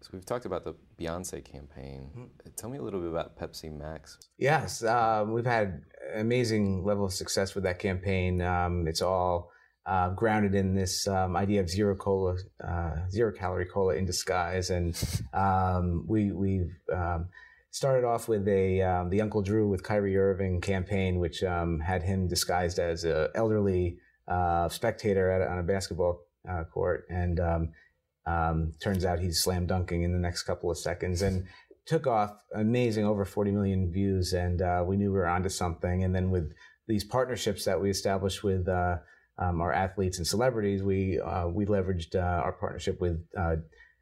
so 0.00 0.10
we've 0.12 0.24
talked 0.24 0.46
about 0.46 0.64
the 0.64 0.76
Beyonce 1.00 1.44
campaign. 1.44 2.10
Mm-hmm. 2.16 2.50
Tell 2.56 2.70
me 2.70 2.78
a 2.78 2.82
little 2.82 3.00
bit 3.00 3.10
about 3.10 3.36
Pepsi 3.36 3.76
Max. 3.76 4.18
Yes, 4.38 4.84
uh, 4.84 5.24
we've 5.26 5.44
had 5.44 5.82
amazing 6.14 6.84
level 6.84 7.04
of 7.04 7.12
success 7.12 7.56
with 7.56 7.64
that 7.64 7.80
campaign. 7.80 8.40
Um, 8.40 8.86
it's 8.86 9.02
all 9.02 9.50
uh, 9.86 10.10
grounded 10.10 10.54
in 10.54 10.74
this 10.74 11.06
um, 11.06 11.36
idea 11.36 11.60
of 11.60 11.68
zero 11.68 11.94
cola, 11.94 12.36
uh, 12.66 13.08
zero 13.10 13.32
calorie 13.32 13.66
cola 13.66 13.94
in 13.94 14.04
disguise. 14.04 14.70
And 14.70 14.96
um, 15.32 16.04
we 16.06 16.32
we've 16.32 16.74
um, 16.92 17.28
started 17.70 18.06
off 18.06 18.28
with 18.28 18.48
a 18.48 18.82
um, 18.82 19.10
the 19.10 19.20
Uncle 19.20 19.42
Drew 19.42 19.68
with 19.68 19.82
Kyrie 19.82 20.16
Irving 20.16 20.60
campaign, 20.60 21.18
which 21.18 21.42
um, 21.42 21.80
had 21.80 22.02
him 22.02 22.28
disguised 22.28 22.78
as 22.78 23.04
an 23.04 23.28
elderly 23.34 23.98
uh, 24.26 24.68
spectator 24.68 25.30
at, 25.30 25.46
on 25.46 25.58
a 25.58 25.62
basketball 25.62 26.20
uh, 26.48 26.64
court, 26.64 27.06
and 27.10 27.40
um, 27.40 28.72
turns 28.80 29.04
out 29.04 29.18
he's 29.18 29.42
slam 29.42 29.66
dunking 29.66 30.02
in 30.02 30.12
the 30.12 30.18
next 30.18 30.44
couple 30.44 30.70
of 30.70 30.78
seconds. 30.78 31.20
And 31.20 31.46
took 31.86 32.06
off 32.06 32.42
amazing 32.54 33.04
over 33.04 33.24
40 33.24 33.50
million 33.50 33.92
views 33.92 34.32
and 34.32 34.62
uh, 34.62 34.82
we 34.86 34.96
knew 34.96 35.12
we 35.12 35.18
were 35.18 35.26
onto 35.26 35.48
something 35.48 36.02
and 36.04 36.14
then 36.14 36.30
with 36.30 36.52
these 36.86 37.04
partnerships 37.04 37.64
that 37.64 37.80
we 37.80 37.90
established 37.90 38.42
with 38.42 38.68
uh, 38.68 38.96
um, 39.38 39.60
our 39.60 39.72
athletes 39.72 40.18
and 40.18 40.26
celebrities, 40.26 40.82
we 40.82 41.20
uh, 41.20 41.48
we 41.48 41.66
leveraged 41.66 42.14
uh, 42.14 42.42
our 42.42 42.52
partnership 42.52 43.00
with 43.00 43.24
uh, 43.36 43.56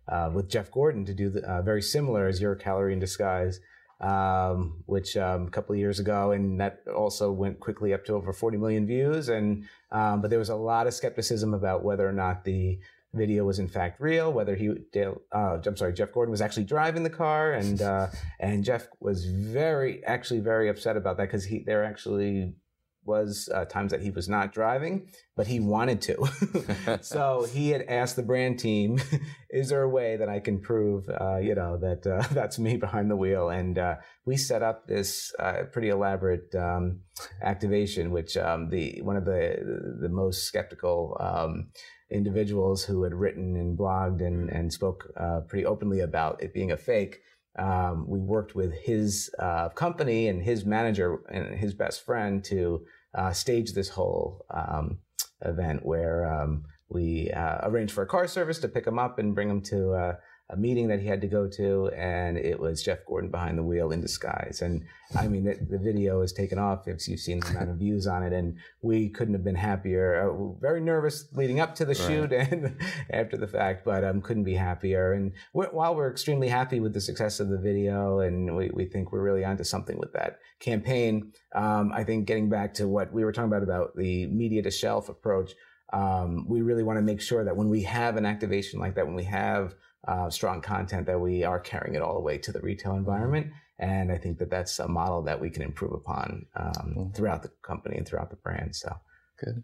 uh, 0.08 0.30
with 0.32 0.48
Jeff 0.48 0.70
Gordon 0.70 1.04
to 1.06 1.14
do 1.14 1.30
the, 1.30 1.42
uh, 1.42 1.62
very 1.62 1.82
similar 1.82 2.26
as 2.26 2.40
Your 2.40 2.54
Calorie 2.54 2.92
in 2.92 2.98
Disguise, 2.98 3.60
um, 4.00 4.82
which 4.86 5.16
um, 5.16 5.46
a 5.46 5.50
couple 5.50 5.72
of 5.72 5.78
years 5.78 6.00
ago, 6.00 6.32
and 6.32 6.60
that 6.60 6.80
also 6.94 7.32
went 7.32 7.60
quickly 7.60 7.94
up 7.94 8.04
to 8.06 8.14
over 8.14 8.32
40 8.32 8.58
million 8.58 8.86
views. 8.86 9.28
And 9.28 9.64
um, 9.90 10.20
but 10.20 10.30
there 10.30 10.38
was 10.38 10.50
a 10.50 10.56
lot 10.56 10.86
of 10.86 10.94
skepticism 10.94 11.54
about 11.54 11.82
whether 11.84 12.06
or 12.06 12.12
not 12.12 12.44
the 12.44 12.78
video 13.14 13.44
was 13.44 13.58
in 13.58 13.68
fact 13.68 14.00
real, 14.00 14.32
whether 14.32 14.56
he, 14.56 14.70
Dale, 14.92 15.20
uh, 15.32 15.58
I'm 15.64 15.76
sorry, 15.76 15.92
Jeff 15.92 16.12
Gordon 16.12 16.30
was 16.30 16.40
actually 16.40 16.64
driving 16.64 17.02
the 17.02 17.10
car, 17.10 17.52
and 17.52 17.80
uh, 17.80 18.08
and 18.40 18.64
Jeff 18.64 18.88
was 19.00 19.24
very, 19.26 20.04
actually 20.04 20.40
very 20.40 20.68
upset 20.68 20.96
about 20.96 21.16
that 21.18 21.26
because 21.26 21.44
he, 21.44 21.60
they're 21.60 21.84
actually 21.84 22.54
was 23.04 23.48
uh, 23.52 23.64
times 23.64 23.90
that 23.90 24.00
he 24.00 24.10
was 24.10 24.28
not 24.28 24.52
driving, 24.52 25.08
but 25.36 25.46
he 25.46 25.60
wanted 25.60 26.00
to. 26.02 26.98
so 27.00 27.46
he 27.52 27.70
had 27.70 27.82
asked 27.82 28.16
the 28.16 28.22
brand 28.22 28.58
team, 28.58 29.00
"Is 29.50 29.68
there 29.70 29.82
a 29.82 29.88
way 29.88 30.16
that 30.16 30.28
I 30.28 30.40
can 30.40 30.60
prove, 30.60 31.08
uh, 31.08 31.38
you 31.38 31.54
know, 31.54 31.76
that 31.78 32.06
uh, 32.06 32.26
that's 32.32 32.58
me 32.58 32.76
behind 32.76 33.10
the 33.10 33.16
wheel?" 33.16 33.48
And 33.48 33.78
uh, 33.78 33.96
we 34.24 34.36
set 34.36 34.62
up 34.62 34.86
this 34.86 35.34
uh, 35.38 35.64
pretty 35.72 35.88
elaborate 35.88 36.54
um, 36.54 37.00
activation, 37.42 38.10
which 38.10 38.36
um, 38.36 38.68
the 38.68 39.00
one 39.02 39.16
of 39.16 39.24
the 39.24 39.96
the 40.00 40.08
most 40.08 40.44
skeptical. 40.44 41.16
Um, 41.20 41.70
individuals 42.10 42.84
who 42.84 43.04
had 43.04 43.14
written 43.14 43.56
and 43.56 43.78
blogged 43.78 44.20
and, 44.20 44.50
and 44.50 44.70
spoke 44.70 45.10
uh, 45.16 45.40
pretty 45.48 45.64
openly 45.64 46.00
about 46.00 46.42
it 46.42 46.52
being 46.52 46.70
a 46.70 46.76
fake 46.76 47.20
um, 47.58 48.06
we 48.08 48.18
worked 48.18 48.54
with 48.54 48.72
his 48.72 49.30
uh, 49.38 49.68
company 49.70 50.28
and 50.28 50.42
his 50.42 50.64
manager 50.64 51.20
and 51.30 51.58
his 51.58 51.74
best 51.74 52.04
friend 52.04 52.42
to 52.44 52.84
uh, 53.14 53.32
stage 53.32 53.72
this 53.72 53.90
whole 53.90 54.44
um, 54.50 54.98
event 55.44 55.84
where 55.84 56.26
um, 56.32 56.64
we 56.88 57.30
uh, 57.30 57.58
arranged 57.62 57.92
for 57.92 58.02
a 58.02 58.06
car 58.06 58.26
service 58.26 58.58
to 58.60 58.68
pick 58.68 58.86
him 58.86 58.98
up 58.98 59.18
and 59.18 59.34
bring 59.34 59.50
him 59.50 59.60
to 59.60 59.92
uh, 59.92 60.14
a 60.52 60.56
meeting 60.56 60.88
that 60.88 61.00
he 61.00 61.06
had 61.06 61.22
to 61.22 61.26
go 61.26 61.48
to, 61.48 61.88
and 61.96 62.36
it 62.36 62.60
was 62.60 62.82
Jeff 62.82 62.98
Gordon 63.06 63.30
behind 63.30 63.56
the 63.56 63.62
wheel 63.62 63.90
in 63.90 64.02
disguise. 64.02 64.60
And 64.60 64.84
I 65.16 65.26
mean, 65.26 65.46
it, 65.46 65.70
the 65.70 65.78
video 65.78 66.20
has 66.20 66.32
taken 66.32 66.58
off. 66.58 66.86
If 66.86 67.08
you've 67.08 67.20
seen 67.20 67.40
the 67.40 67.48
amount 67.48 67.70
of 67.70 67.76
views 67.76 68.06
on 68.06 68.22
it, 68.22 68.34
and 68.34 68.58
we 68.82 69.08
couldn't 69.08 69.32
have 69.32 69.44
been 69.44 69.54
happier. 69.54 70.30
Uh, 70.30 70.60
very 70.60 70.82
nervous 70.82 71.26
leading 71.32 71.58
up 71.58 71.74
to 71.76 71.86
the 71.86 71.94
right. 71.94 71.96
shoot 71.96 72.32
and 72.52 72.76
after 73.10 73.38
the 73.38 73.48
fact, 73.48 73.82
but 73.86 74.04
um, 74.04 74.20
couldn't 74.20 74.44
be 74.44 74.54
happier. 74.54 75.14
And 75.14 75.32
we're, 75.54 75.70
while 75.70 75.94
we're 75.94 76.10
extremely 76.10 76.48
happy 76.48 76.80
with 76.80 76.92
the 76.92 77.00
success 77.00 77.40
of 77.40 77.48
the 77.48 77.58
video, 77.58 78.20
and 78.20 78.54
we, 78.54 78.70
we 78.74 78.84
think 78.84 79.10
we're 79.10 79.22
really 79.22 79.46
onto 79.46 79.64
something 79.64 79.98
with 79.98 80.12
that 80.12 80.38
campaign, 80.60 81.32
um, 81.54 81.92
I 81.94 82.04
think 82.04 82.26
getting 82.26 82.50
back 82.50 82.74
to 82.74 82.86
what 82.86 83.10
we 83.10 83.24
were 83.24 83.32
talking 83.32 83.50
about 83.50 83.62
about 83.62 83.96
the 83.96 84.26
media 84.26 84.62
to 84.62 84.70
shelf 84.70 85.08
approach. 85.08 85.52
Um, 85.94 86.46
we 86.48 86.62
really 86.62 86.82
want 86.82 86.98
to 86.98 87.02
make 87.02 87.20
sure 87.20 87.44
that 87.44 87.54
when 87.54 87.68
we 87.68 87.82
have 87.82 88.16
an 88.16 88.24
activation 88.24 88.80
like 88.80 88.94
that, 88.94 89.04
when 89.06 89.14
we 89.14 89.24
have 89.24 89.74
uh, 90.06 90.28
strong 90.30 90.60
content 90.60 91.06
that 91.06 91.20
we 91.20 91.44
are 91.44 91.60
carrying 91.60 91.94
it 91.94 92.02
all 92.02 92.14
the 92.14 92.20
way 92.20 92.38
to 92.38 92.52
the 92.52 92.60
retail 92.60 92.94
environment. 92.94 93.48
And 93.78 94.12
I 94.12 94.18
think 94.18 94.38
that 94.38 94.50
that's 94.50 94.78
a 94.78 94.88
model 94.88 95.22
that 95.22 95.40
we 95.40 95.50
can 95.50 95.62
improve 95.62 95.92
upon 95.92 96.46
um, 96.56 96.72
mm-hmm. 96.72 97.10
throughout 97.12 97.42
the 97.42 97.50
company 97.62 97.96
and 97.96 98.06
throughout 98.06 98.30
the 98.30 98.36
brand. 98.36 98.76
So 98.76 98.94
good. 99.38 99.62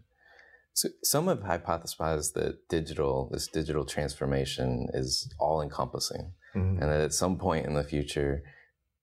So 0.73 0.89
some 1.03 1.27
have 1.27 1.41
hypothesized 1.41 2.33
that 2.33 2.67
digital, 2.69 3.29
this 3.31 3.47
digital 3.47 3.85
transformation 3.85 4.87
is 4.93 5.33
all 5.39 5.61
encompassing 5.61 6.33
mm-hmm. 6.55 6.81
and 6.81 6.91
that 6.91 7.01
at 7.01 7.13
some 7.13 7.37
point 7.37 7.65
in 7.65 7.73
the 7.73 7.83
future 7.83 8.43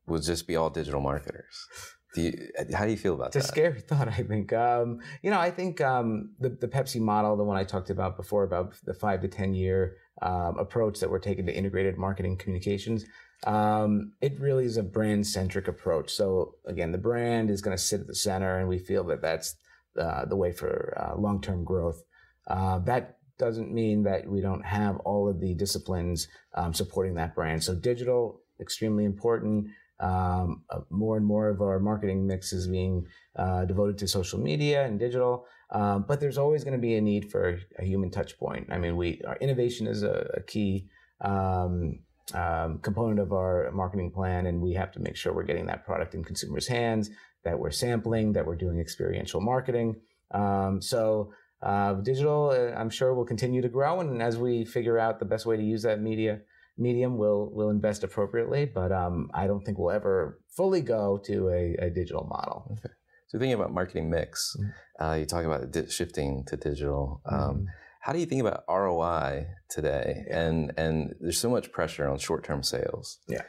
we'll 0.07 0.21
just 0.21 0.47
be 0.47 0.57
all 0.57 0.71
digital 0.71 1.01
marketers. 1.01 1.67
Do 2.15 2.23
you, 2.23 2.33
how 2.73 2.87
do 2.87 2.91
you 2.91 2.97
feel 2.97 3.15
about 3.15 3.35
it's 3.35 3.35
that? 3.35 3.41
It's 3.41 3.49
a 3.49 3.53
scary 3.53 3.81
thought, 3.89 4.09
I 4.09 4.23
think. 4.23 4.53
Um, 4.53 5.01
you 5.23 5.31
know, 5.31 5.39
I 5.39 5.51
think 5.51 5.81
um, 5.81 6.35
the, 6.39 6.49
the 6.49 6.69
Pepsi 6.69 7.01
model, 7.01 7.37
the 7.37 7.45
one 7.45 7.57
I 7.57 7.65
talked 7.65 7.91
about 7.91 8.17
before, 8.17 8.45
about 8.45 8.75
the 8.85 8.95
five 8.95 9.21
to 9.23 9.29
10 9.29 9.55
year 9.55 9.97
um, 10.23 10.59
approach 10.59 11.01
that 11.01 11.11
we're 11.11 11.19
taking 11.19 11.47
to 11.47 11.57
integrated 11.57 11.99
marketing 11.99 12.37
communications. 12.37 13.05
Um, 13.45 14.13
it 14.21 14.41
really 14.41 14.65
is 14.65 14.77
a 14.77 14.83
brand 14.83 15.27
centric 15.27 15.69
approach. 15.69 16.11
So 16.11 16.55
again, 16.67 16.93
the 16.93 16.99
brand 16.99 17.51
is 17.51 17.61
going 17.61 17.77
to 17.77 17.83
sit 17.83 18.01
at 18.01 18.07
the 18.07 18.15
center, 18.15 18.59
and 18.59 18.69
we 18.69 18.79
feel 18.79 19.05
that 19.05 19.23
that's 19.23 19.57
uh, 19.99 20.25
the 20.25 20.37
way 20.37 20.53
for 20.53 20.97
uh, 20.97 21.21
long 21.21 21.41
term 21.41 21.65
growth. 21.65 22.03
Uh, 22.47 22.79
that 22.81 23.19
doesn't 23.39 23.73
mean 23.73 24.03
that 24.05 24.27
we 24.27 24.41
don't 24.41 24.65
have 24.65 24.97
all 24.99 25.29
of 25.29 25.41
the 25.41 25.55
disciplines 25.55 26.29
um, 26.55 26.73
supporting 26.73 27.15
that 27.15 27.35
brand. 27.35 27.63
So 27.63 27.75
digital 27.75 28.41
extremely 28.61 29.05
important. 29.05 29.69
Um, 29.99 30.63
uh, 30.69 30.81
more 30.91 31.17
and 31.17 31.25
more 31.25 31.49
of 31.49 31.63
our 31.63 31.79
marketing 31.79 32.27
mix 32.27 32.53
is 32.53 32.69
being 32.69 33.07
uh, 33.37 33.65
devoted 33.65 33.97
to 33.99 34.09
social 34.09 34.39
media 34.39 34.85
and 34.85 34.99
digital. 34.99 35.47
Um, 35.71 36.05
but 36.07 36.21
there's 36.21 36.39
always 36.39 36.63
going 36.65 36.75
to 36.75 36.81
be 36.81 36.95
a 36.95 37.01
need 37.01 37.31
for 37.31 37.59
a 37.79 37.85
human 37.85 38.11
touch 38.11 38.39
point. 38.39 38.69
I 38.71 38.79
mean, 38.79 38.97
we 38.97 39.21
our 39.27 39.37
innovation 39.37 39.87
is 39.87 40.03
a, 40.03 40.31
a 40.35 40.43
key 40.43 40.89
um, 41.21 42.01
um, 42.35 42.79
component 42.79 43.19
of 43.21 43.33
our 43.33 43.71
marketing 43.73 44.13
plan, 44.13 44.47
and 44.47 44.61
we 44.61 44.75
have 44.75 44.93
to 44.93 45.01
make 45.01 45.17
sure 45.17 45.33
we're 45.33 45.43
getting 45.43 45.67
that 45.67 45.85
product 45.85 46.15
in 46.15 46.23
consumers' 46.23 46.69
hands, 46.69 47.11
that 47.45 47.59
we're 47.59 47.71
sampling, 47.71 48.33
that 48.35 48.47
we're 48.47 48.57
doing 48.57 48.79
experiential 48.79 49.41
marketing. 49.41 49.97
Um, 50.31 50.81
so. 50.81 51.33
Uh, 51.63 51.95
digital, 51.95 52.51
uh, 52.51 52.79
I'm 52.79 52.91
sure, 52.91 53.15
will 53.15 53.25
continue 53.25 53.63
to 53.63 53.69
grow, 53.69 54.01
and 54.01 54.23
as 54.23 54.37
we 54.37 54.67
figure 54.67 54.99
out 54.99 55.19
the 55.19 55.25
best 55.25 55.47
way 55.47 55.57
to 55.57 55.63
use 55.63 55.83
that 55.83 56.03
media, 56.03 56.41
medium 56.77 57.17
will 57.17 57.51
will 57.51 57.71
invest 57.71 58.05
appropriately, 58.05 58.67
but 58.67 58.93
um, 58.93 59.31
I 59.33 59.47
don't 59.47 59.65
think 59.65 59.79
we'll 59.79 59.91
ever 59.91 60.39
fully 60.49 60.83
go 60.83 61.19
to 61.25 61.49
a, 61.49 61.87
a 61.87 61.91
digital 61.91 62.25
model. 62.25 62.71
Okay. 62.73 62.95
So 63.37 63.41
thinking 63.41 63.61
about 63.61 63.75
marketing 63.75 64.09
mix, 64.09 64.57
mm-hmm. 64.59 65.05
uh, 65.05 65.15
you 65.17 65.27
talk 65.27 65.45
about 65.45 65.71
di- 65.71 65.91
shifting 65.91 66.43
to 66.47 66.57
digital. 66.57 67.21
Um, 67.27 67.39
mm-hmm. 67.39 67.65
How 68.01 68.15
do 68.15 68.19
you 68.19 68.25
think 68.25 68.41
about 68.41 68.65
ROI 68.67 69.47
today? 69.69 70.25
Yeah. 70.27 70.41
And 70.41 70.73
and 70.79 71.15
there's 71.21 71.39
so 71.39 71.51
much 71.51 71.71
pressure 71.71 72.09
on 72.09 72.17
short 72.17 72.45
term 72.45 72.63
sales. 72.63 73.19
Yeah. 73.29 73.43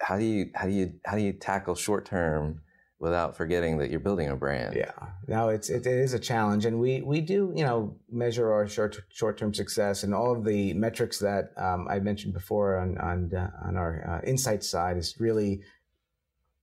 How 0.00 0.18
do 0.18 0.24
you 0.24 0.50
how 0.56 0.66
do 0.66 0.72
you 0.72 0.94
how 1.04 1.16
do 1.16 1.22
you 1.22 1.32
tackle 1.32 1.76
short 1.76 2.06
term 2.06 2.62
without 3.00 3.36
forgetting 3.36 3.78
that 3.78 3.90
you're 3.90 4.00
building 4.00 4.28
a 4.28 4.36
brand. 4.36 4.74
Yeah, 4.74 4.90
no, 5.28 5.50
it's 5.50 5.70
it, 5.70 5.86
it 5.86 5.98
is 6.00 6.14
a 6.14 6.18
challenge, 6.18 6.64
and 6.64 6.80
we 6.80 7.00
we 7.02 7.20
do 7.20 7.52
you 7.54 7.64
know 7.64 7.96
measure 8.10 8.52
our 8.52 8.66
short 8.66 8.98
short 9.10 9.38
term 9.38 9.54
success 9.54 10.02
and 10.02 10.12
all 10.12 10.32
of 10.32 10.44
the 10.44 10.74
metrics 10.74 11.18
that 11.20 11.52
um, 11.56 11.86
I 11.88 12.00
mentioned 12.00 12.34
before 12.34 12.78
on 12.78 12.98
on 12.98 13.32
uh, 13.34 13.50
on 13.64 13.76
our 13.76 14.04
uh, 14.08 14.26
insight 14.26 14.64
side 14.64 14.96
is 14.96 15.14
really 15.20 15.62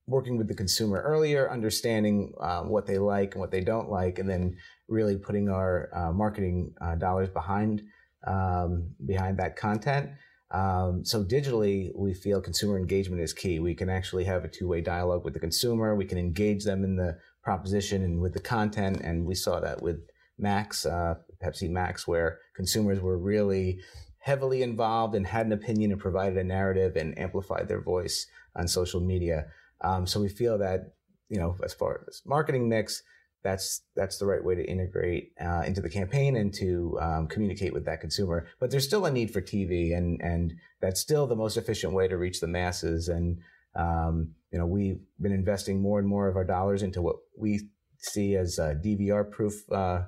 working 0.07 0.37
with 0.37 0.47
the 0.47 0.55
consumer 0.55 1.01
earlier, 1.01 1.51
understanding 1.51 2.33
uh, 2.39 2.61
what 2.61 2.85
they 2.85 2.97
like 2.97 3.33
and 3.33 3.41
what 3.41 3.51
they 3.51 3.61
don't 3.61 3.89
like, 3.89 4.19
and 4.19 4.29
then 4.29 4.55
really 4.87 5.17
putting 5.17 5.49
our 5.49 5.89
uh, 5.93 6.11
marketing 6.11 6.73
uh, 6.81 6.95
dollars 6.95 7.29
behind 7.29 7.81
um, 8.27 8.89
behind 9.05 9.37
that 9.37 9.55
content. 9.55 10.09
Um, 10.51 11.03
so 11.03 11.23
digitally, 11.23 11.91
we 11.95 12.13
feel 12.13 12.41
consumer 12.41 12.77
engagement 12.77 13.21
is 13.21 13.33
key. 13.33 13.59
We 13.59 13.75
can 13.75 13.89
actually 13.89 14.23
have 14.25 14.43
a 14.43 14.47
two-way 14.47 14.81
dialogue 14.81 15.23
with 15.25 15.33
the 15.33 15.39
consumer. 15.39 15.95
We 15.95 16.05
can 16.05 16.17
engage 16.17 16.63
them 16.63 16.83
in 16.83 16.95
the 16.95 17.17
proposition 17.43 18.03
and 18.03 18.21
with 18.21 18.33
the 18.33 18.39
content. 18.39 19.01
And 19.01 19.25
we 19.25 19.35
saw 19.35 19.59
that 19.59 19.81
with 19.81 19.97
Max, 20.37 20.85
uh, 20.85 21.15
Pepsi 21.43 21.69
Max, 21.69 22.07
where 22.07 22.39
consumers 22.55 22.99
were 22.99 23.17
really 23.17 23.79
heavily 24.19 24.63
involved 24.63 25.13
and 25.15 25.27
had 25.27 25.45
an 25.45 25.51
opinion 25.51 25.91
and 25.91 26.01
provided 26.01 26.37
a 26.37 26.43
narrative 26.43 26.95
and 26.95 27.17
amplified 27.17 27.67
their 27.67 27.81
voice 27.81 28.25
on 28.55 28.67
social 28.67 28.99
media. 28.99 29.45
Um, 29.85 30.07
so 30.07 30.19
we 30.19 30.29
feel 30.29 30.57
that, 30.57 30.95
you 31.29 31.39
know, 31.39 31.55
as 31.63 31.73
far 31.73 32.05
as 32.07 32.21
marketing 32.25 32.67
mix, 32.67 33.03
that's 33.43 33.83
that's 33.95 34.17
the 34.17 34.25
right 34.25 34.43
way 34.43 34.55
to 34.55 34.65
integrate 34.67 35.31
uh, 35.39 35.61
into 35.67 35.79
the 35.79 35.89
campaign 35.89 36.35
and 36.35 36.51
to 36.55 36.97
um, 36.99 37.27
communicate 37.27 37.73
with 37.73 37.85
that 37.85 38.01
consumer. 38.01 38.47
But 38.59 38.71
there's 38.71 38.87
still 38.87 39.05
a 39.05 39.11
need 39.11 39.31
for 39.31 39.41
TV, 39.41 39.95
and 39.95 40.19
and 40.21 40.53
that's 40.81 40.99
still 40.99 41.27
the 41.27 41.35
most 41.35 41.55
efficient 41.55 41.93
way 41.93 42.07
to 42.07 42.17
reach 42.17 42.39
the 42.39 42.47
masses. 42.47 43.07
And 43.07 43.37
um, 43.75 44.33
you 44.51 44.57
know, 44.57 44.65
we've 44.65 44.99
been 45.21 45.31
investing 45.31 45.79
more 45.79 45.99
and 45.99 46.07
more 46.07 46.27
of 46.27 46.35
our 46.35 46.43
dollars 46.43 46.81
into 46.81 47.03
what 47.03 47.17
we 47.37 47.69
see 47.99 48.35
as 48.35 48.57
uh, 48.57 48.73
DVR-proof 48.83 49.53
uh, 49.71 50.01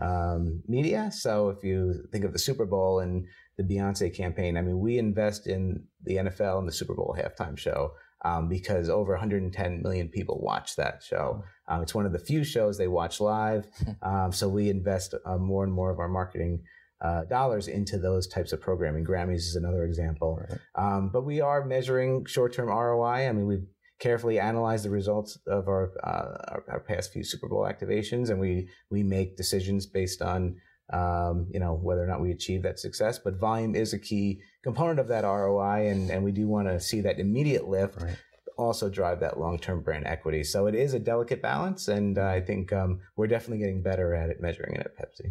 um, 0.00 0.62
media. 0.68 1.10
So 1.12 1.48
if 1.48 1.64
you 1.64 2.04
think 2.12 2.24
of 2.24 2.32
the 2.32 2.38
Super 2.38 2.66
Bowl 2.66 3.00
and 3.00 3.24
the 3.56 3.64
Beyonce 3.64 4.14
campaign, 4.14 4.56
I 4.56 4.62
mean, 4.62 4.78
we 4.78 4.98
invest 4.98 5.46
in 5.46 5.84
the 6.04 6.16
NFL 6.16 6.58
and 6.58 6.68
the 6.68 6.72
Super 6.72 6.94
Bowl 6.94 7.16
halftime 7.18 7.58
show 7.58 7.92
um, 8.24 8.48
because 8.48 8.88
over 8.88 9.12
110 9.12 9.82
million 9.82 10.08
people 10.08 10.40
watch 10.40 10.76
that 10.76 11.02
show. 11.02 11.44
Um, 11.68 11.82
it's 11.82 11.94
one 11.94 12.06
of 12.06 12.12
the 12.12 12.18
few 12.18 12.42
shows 12.42 12.76
they 12.76 12.88
watch 12.88 13.20
live. 13.20 13.66
Um, 14.02 14.32
so 14.32 14.48
we 14.48 14.68
invest 14.68 15.14
uh, 15.24 15.38
more 15.38 15.64
and 15.64 15.72
more 15.72 15.90
of 15.90 15.98
our 15.98 16.08
marketing 16.08 16.62
uh, 17.00 17.24
dollars 17.24 17.68
into 17.68 17.98
those 17.98 18.26
types 18.26 18.52
of 18.52 18.60
programming. 18.60 19.04
Grammys 19.04 19.46
is 19.46 19.56
another 19.56 19.84
example. 19.84 20.40
Right. 20.48 20.58
Um, 20.74 21.10
but 21.10 21.24
we 21.24 21.40
are 21.40 21.64
measuring 21.64 22.26
short-term 22.26 22.68
ROI. 22.68 23.28
I 23.28 23.32
mean, 23.32 23.46
we've 23.46 23.66
carefully 23.98 24.38
analyze 24.38 24.82
the 24.82 24.90
results 24.90 25.38
of 25.46 25.68
our, 25.68 25.92
uh, 26.02 26.52
our, 26.52 26.64
our 26.68 26.80
past 26.80 27.12
few 27.12 27.24
Super 27.24 27.48
Bowl 27.48 27.62
activations, 27.62 28.30
and 28.30 28.38
we 28.38 28.68
we 28.90 29.02
make 29.02 29.36
decisions 29.36 29.86
based 29.86 30.20
on 30.20 30.56
um, 30.92 31.46
you 31.50 31.60
know 31.60 31.74
whether 31.74 32.02
or 32.02 32.06
not 32.06 32.20
we 32.20 32.30
achieve 32.30 32.62
that 32.62 32.78
success. 32.78 33.18
But 33.18 33.38
volume 33.38 33.74
is 33.74 33.92
a 33.92 33.98
key 33.98 34.40
component 34.64 34.98
of 34.98 35.08
that 35.08 35.22
ROI, 35.22 35.88
and 35.88 36.10
and 36.10 36.24
we 36.24 36.32
do 36.32 36.48
want 36.48 36.66
to 36.66 36.80
see 36.80 37.02
that 37.02 37.20
immediate 37.20 37.68
lift. 37.68 38.02
Right. 38.02 38.16
also 38.56 38.88
drive 38.88 39.18
that 39.18 39.38
long-term 39.38 39.82
brand 39.82 40.06
equity. 40.06 40.44
So 40.44 40.66
it 40.66 40.76
is 40.76 40.94
a 40.94 40.98
delicate 40.98 41.42
balance, 41.42 41.88
and 41.88 42.18
I 42.18 42.40
think 42.40 42.72
um, 42.72 43.00
we're 43.16 43.26
definitely 43.26 43.58
getting 43.58 43.82
better 43.82 44.14
at 44.14 44.30
it, 44.30 44.40
measuring 44.40 44.76
it 44.76 44.86
at 44.86 44.96
Pepsi. 44.96 45.30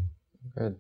Good. 0.58 0.76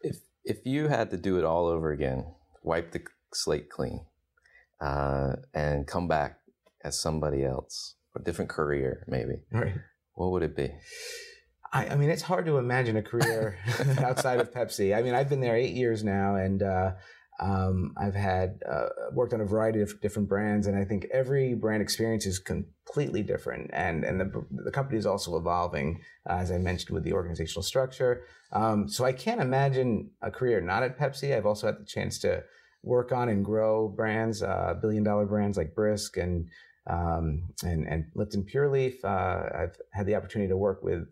If 0.00 0.16
if 0.44 0.58
you 0.64 0.88
had 0.88 1.10
to 1.10 1.16
do 1.16 1.38
it 1.38 1.44
all 1.44 1.66
over 1.66 1.90
again, 1.90 2.26
wipe 2.62 2.92
the 2.92 3.02
slate 3.32 3.70
clean, 3.70 4.04
uh, 4.80 5.36
and 5.54 5.86
come 5.86 6.06
back 6.06 6.38
as 6.84 7.00
somebody 7.00 7.44
else, 7.44 7.96
a 8.14 8.20
different 8.20 8.50
career, 8.50 9.04
maybe. 9.08 9.36
Right. 9.50 9.74
What 10.14 10.30
would 10.32 10.42
it 10.42 10.56
be? 10.56 10.70
I, 11.72 11.88
I 11.88 11.96
mean, 11.96 12.10
it's 12.10 12.22
hard 12.22 12.46
to 12.46 12.58
imagine 12.58 12.96
a 12.96 13.02
career 13.02 13.58
outside 13.98 14.40
of 14.40 14.52
Pepsi. 14.52 14.96
I 14.96 15.02
mean, 15.02 15.14
I've 15.14 15.28
been 15.28 15.40
there 15.40 15.56
eight 15.56 15.74
years 15.74 16.04
now, 16.04 16.36
and 16.36 16.62
uh, 16.62 16.92
um, 17.38 17.92
I've 17.96 18.14
had 18.14 18.62
uh, 18.68 18.88
worked 19.12 19.34
on 19.34 19.40
a 19.40 19.44
variety 19.44 19.82
of 19.82 20.00
different 20.00 20.28
brands, 20.28 20.66
and 20.66 20.76
I 20.76 20.84
think 20.84 21.06
every 21.12 21.54
brand 21.54 21.82
experience 21.82 22.24
is 22.24 22.38
completely 22.38 23.22
different. 23.22 23.70
And 23.74 24.04
and 24.04 24.20
the 24.20 24.46
the 24.50 24.70
company 24.70 24.98
is 24.98 25.06
also 25.06 25.36
evolving, 25.36 26.00
uh, 26.28 26.34
as 26.34 26.50
I 26.50 26.58
mentioned, 26.58 26.94
with 26.94 27.04
the 27.04 27.12
organizational 27.12 27.62
structure. 27.62 28.24
Um, 28.52 28.88
so 28.88 29.04
I 29.04 29.12
can't 29.12 29.40
imagine 29.40 30.10
a 30.22 30.30
career 30.30 30.60
not 30.60 30.82
at 30.82 30.98
Pepsi. 30.98 31.36
I've 31.36 31.46
also 31.46 31.66
had 31.66 31.78
the 31.78 31.84
chance 31.84 32.18
to 32.20 32.44
work 32.82 33.12
on 33.12 33.28
and 33.28 33.44
grow 33.44 33.88
brands, 33.88 34.42
uh, 34.42 34.74
billion 34.80 35.04
dollar 35.04 35.26
brands 35.26 35.58
like 35.58 35.74
Brisk 35.74 36.16
and 36.16 36.48
um, 36.86 37.48
and 37.62 37.86
and 37.86 38.06
Lipton 38.14 38.44
Pure 38.44 38.70
Leaf. 38.70 39.04
Uh, 39.04 39.42
I've 39.54 39.76
had 39.92 40.06
the 40.06 40.14
opportunity 40.14 40.48
to 40.48 40.56
work 40.56 40.82
with 40.82 41.06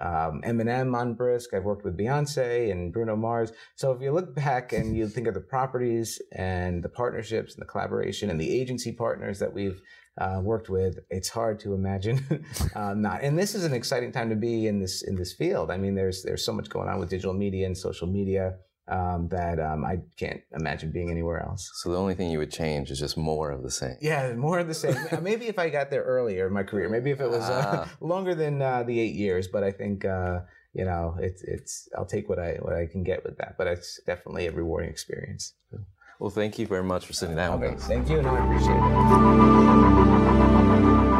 um, 0.00 0.42
Eminem 0.42 0.96
on 0.96 1.14
Brisk. 1.14 1.54
I've 1.54 1.64
worked 1.64 1.84
with 1.84 1.96
Beyonce 1.96 2.70
and 2.70 2.92
Bruno 2.92 3.16
Mars. 3.16 3.52
So 3.76 3.92
if 3.92 4.00
you 4.00 4.12
look 4.12 4.34
back 4.46 4.72
and 4.72 4.96
you 4.96 5.08
think 5.08 5.26
of 5.26 5.34
the 5.34 5.40
properties 5.40 6.20
and 6.32 6.82
the 6.82 6.88
partnerships 6.88 7.54
and 7.54 7.62
the 7.62 7.66
collaboration 7.66 8.30
and 8.30 8.40
the 8.40 8.60
agency 8.60 8.92
partners 8.92 9.38
that 9.38 9.52
we've 9.52 9.80
uh, 10.20 10.40
worked 10.42 10.68
with, 10.68 10.98
it's 11.08 11.28
hard 11.28 11.58
to 11.60 11.74
imagine 11.74 12.44
um, 12.74 13.02
not. 13.02 13.22
And 13.22 13.38
this 13.38 13.54
is 13.54 13.64
an 13.64 13.72
exciting 13.72 14.12
time 14.12 14.28
to 14.30 14.36
be 14.36 14.66
in 14.66 14.80
this 14.80 15.02
in 15.02 15.16
this 15.16 15.32
field. 15.32 15.70
I 15.70 15.76
mean, 15.76 15.94
there's 15.94 16.22
there's 16.22 16.44
so 16.44 16.52
much 16.52 16.68
going 16.68 16.88
on 16.88 16.98
with 16.98 17.10
digital 17.10 17.34
media 17.34 17.66
and 17.66 17.76
social 17.76 18.06
media 18.06 18.56
um, 18.90 19.28
that 19.28 19.60
um, 19.60 19.84
I 19.84 20.00
can't 20.16 20.42
imagine 20.52 20.90
being 20.90 21.10
anywhere 21.10 21.40
else. 21.42 21.70
So 21.74 21.90
the 21.90 21.96
only 21.96 22.14
thing 22.14 22.30
you 22.30 22.38
would 22.38 22.50
change 22.50 22.90
is 22.90 22.98
just 22.98 23.16
more 23.16 23.50
of 23.50 23.62
the 23.62 23.70
same. 23.70 23.96
Yeah, 24.00 24.32
more 24.34 24.58
of 24.58 24.66
the 24.66 24.74
same. 24.74 24.96
maybe 25.22 25.46
if 25.46 25.58
I 25.58 25.70
got 25.70 25.90
there 25.90 26.02
earlier 26.02 26.48
in 26.48 26.52
my 26.52 26.64
career, 26.64 26.88
maybe 26.88 27.10
if 27.10 27.20
it 27.20 27.30
was 27.30 27.44
uh, 27.44 27.86
ah. 27.86 27.90
longer 28.00 28.34
than 28.34 28.60
uh, 28.60 28.82
the 28.82 28.98
eight 28.98 29.14
years. 29.14 29.46
But 29.46 29.62
I 29.62 29.70
think 29.70 30.04
uh, 30.04 30.40
you 30.74 30.84
know 30.84 31.16
it's 31.20 31.42
it's 31.42 31.88
I'll 31.96 32.04
take 32.04 32.28
what 32.28 32.40
I 32.40 32.56
what 32.60 32.74
I 32.74 32.86
can 32.86 33.04
get 33.04 33.24
with 33.24 33.38
that. 33.38 33.56
But 33.56 33.68
it's 33.68 34.00
definitely 34.04 34.46
a 34.48 34.52
rewarding 34.52 34.90
experience. 34.90 35.54
Well, 36.18 36.30
thank 36.30 36.58
you 36.58 36.66
very 36.66 36.84
much 36.84 37.06
for 37.06 37.12
sitting 37.12 37.36
down 37.36 37.60
with 37.60 37.76
us. 37.76 37.86
Thank 37.86 38.10
you, 38.10 38.18
and 38.18 38.26
I 38.26 38.44
appreciate 38.44 38.76
it. 41.14 41.19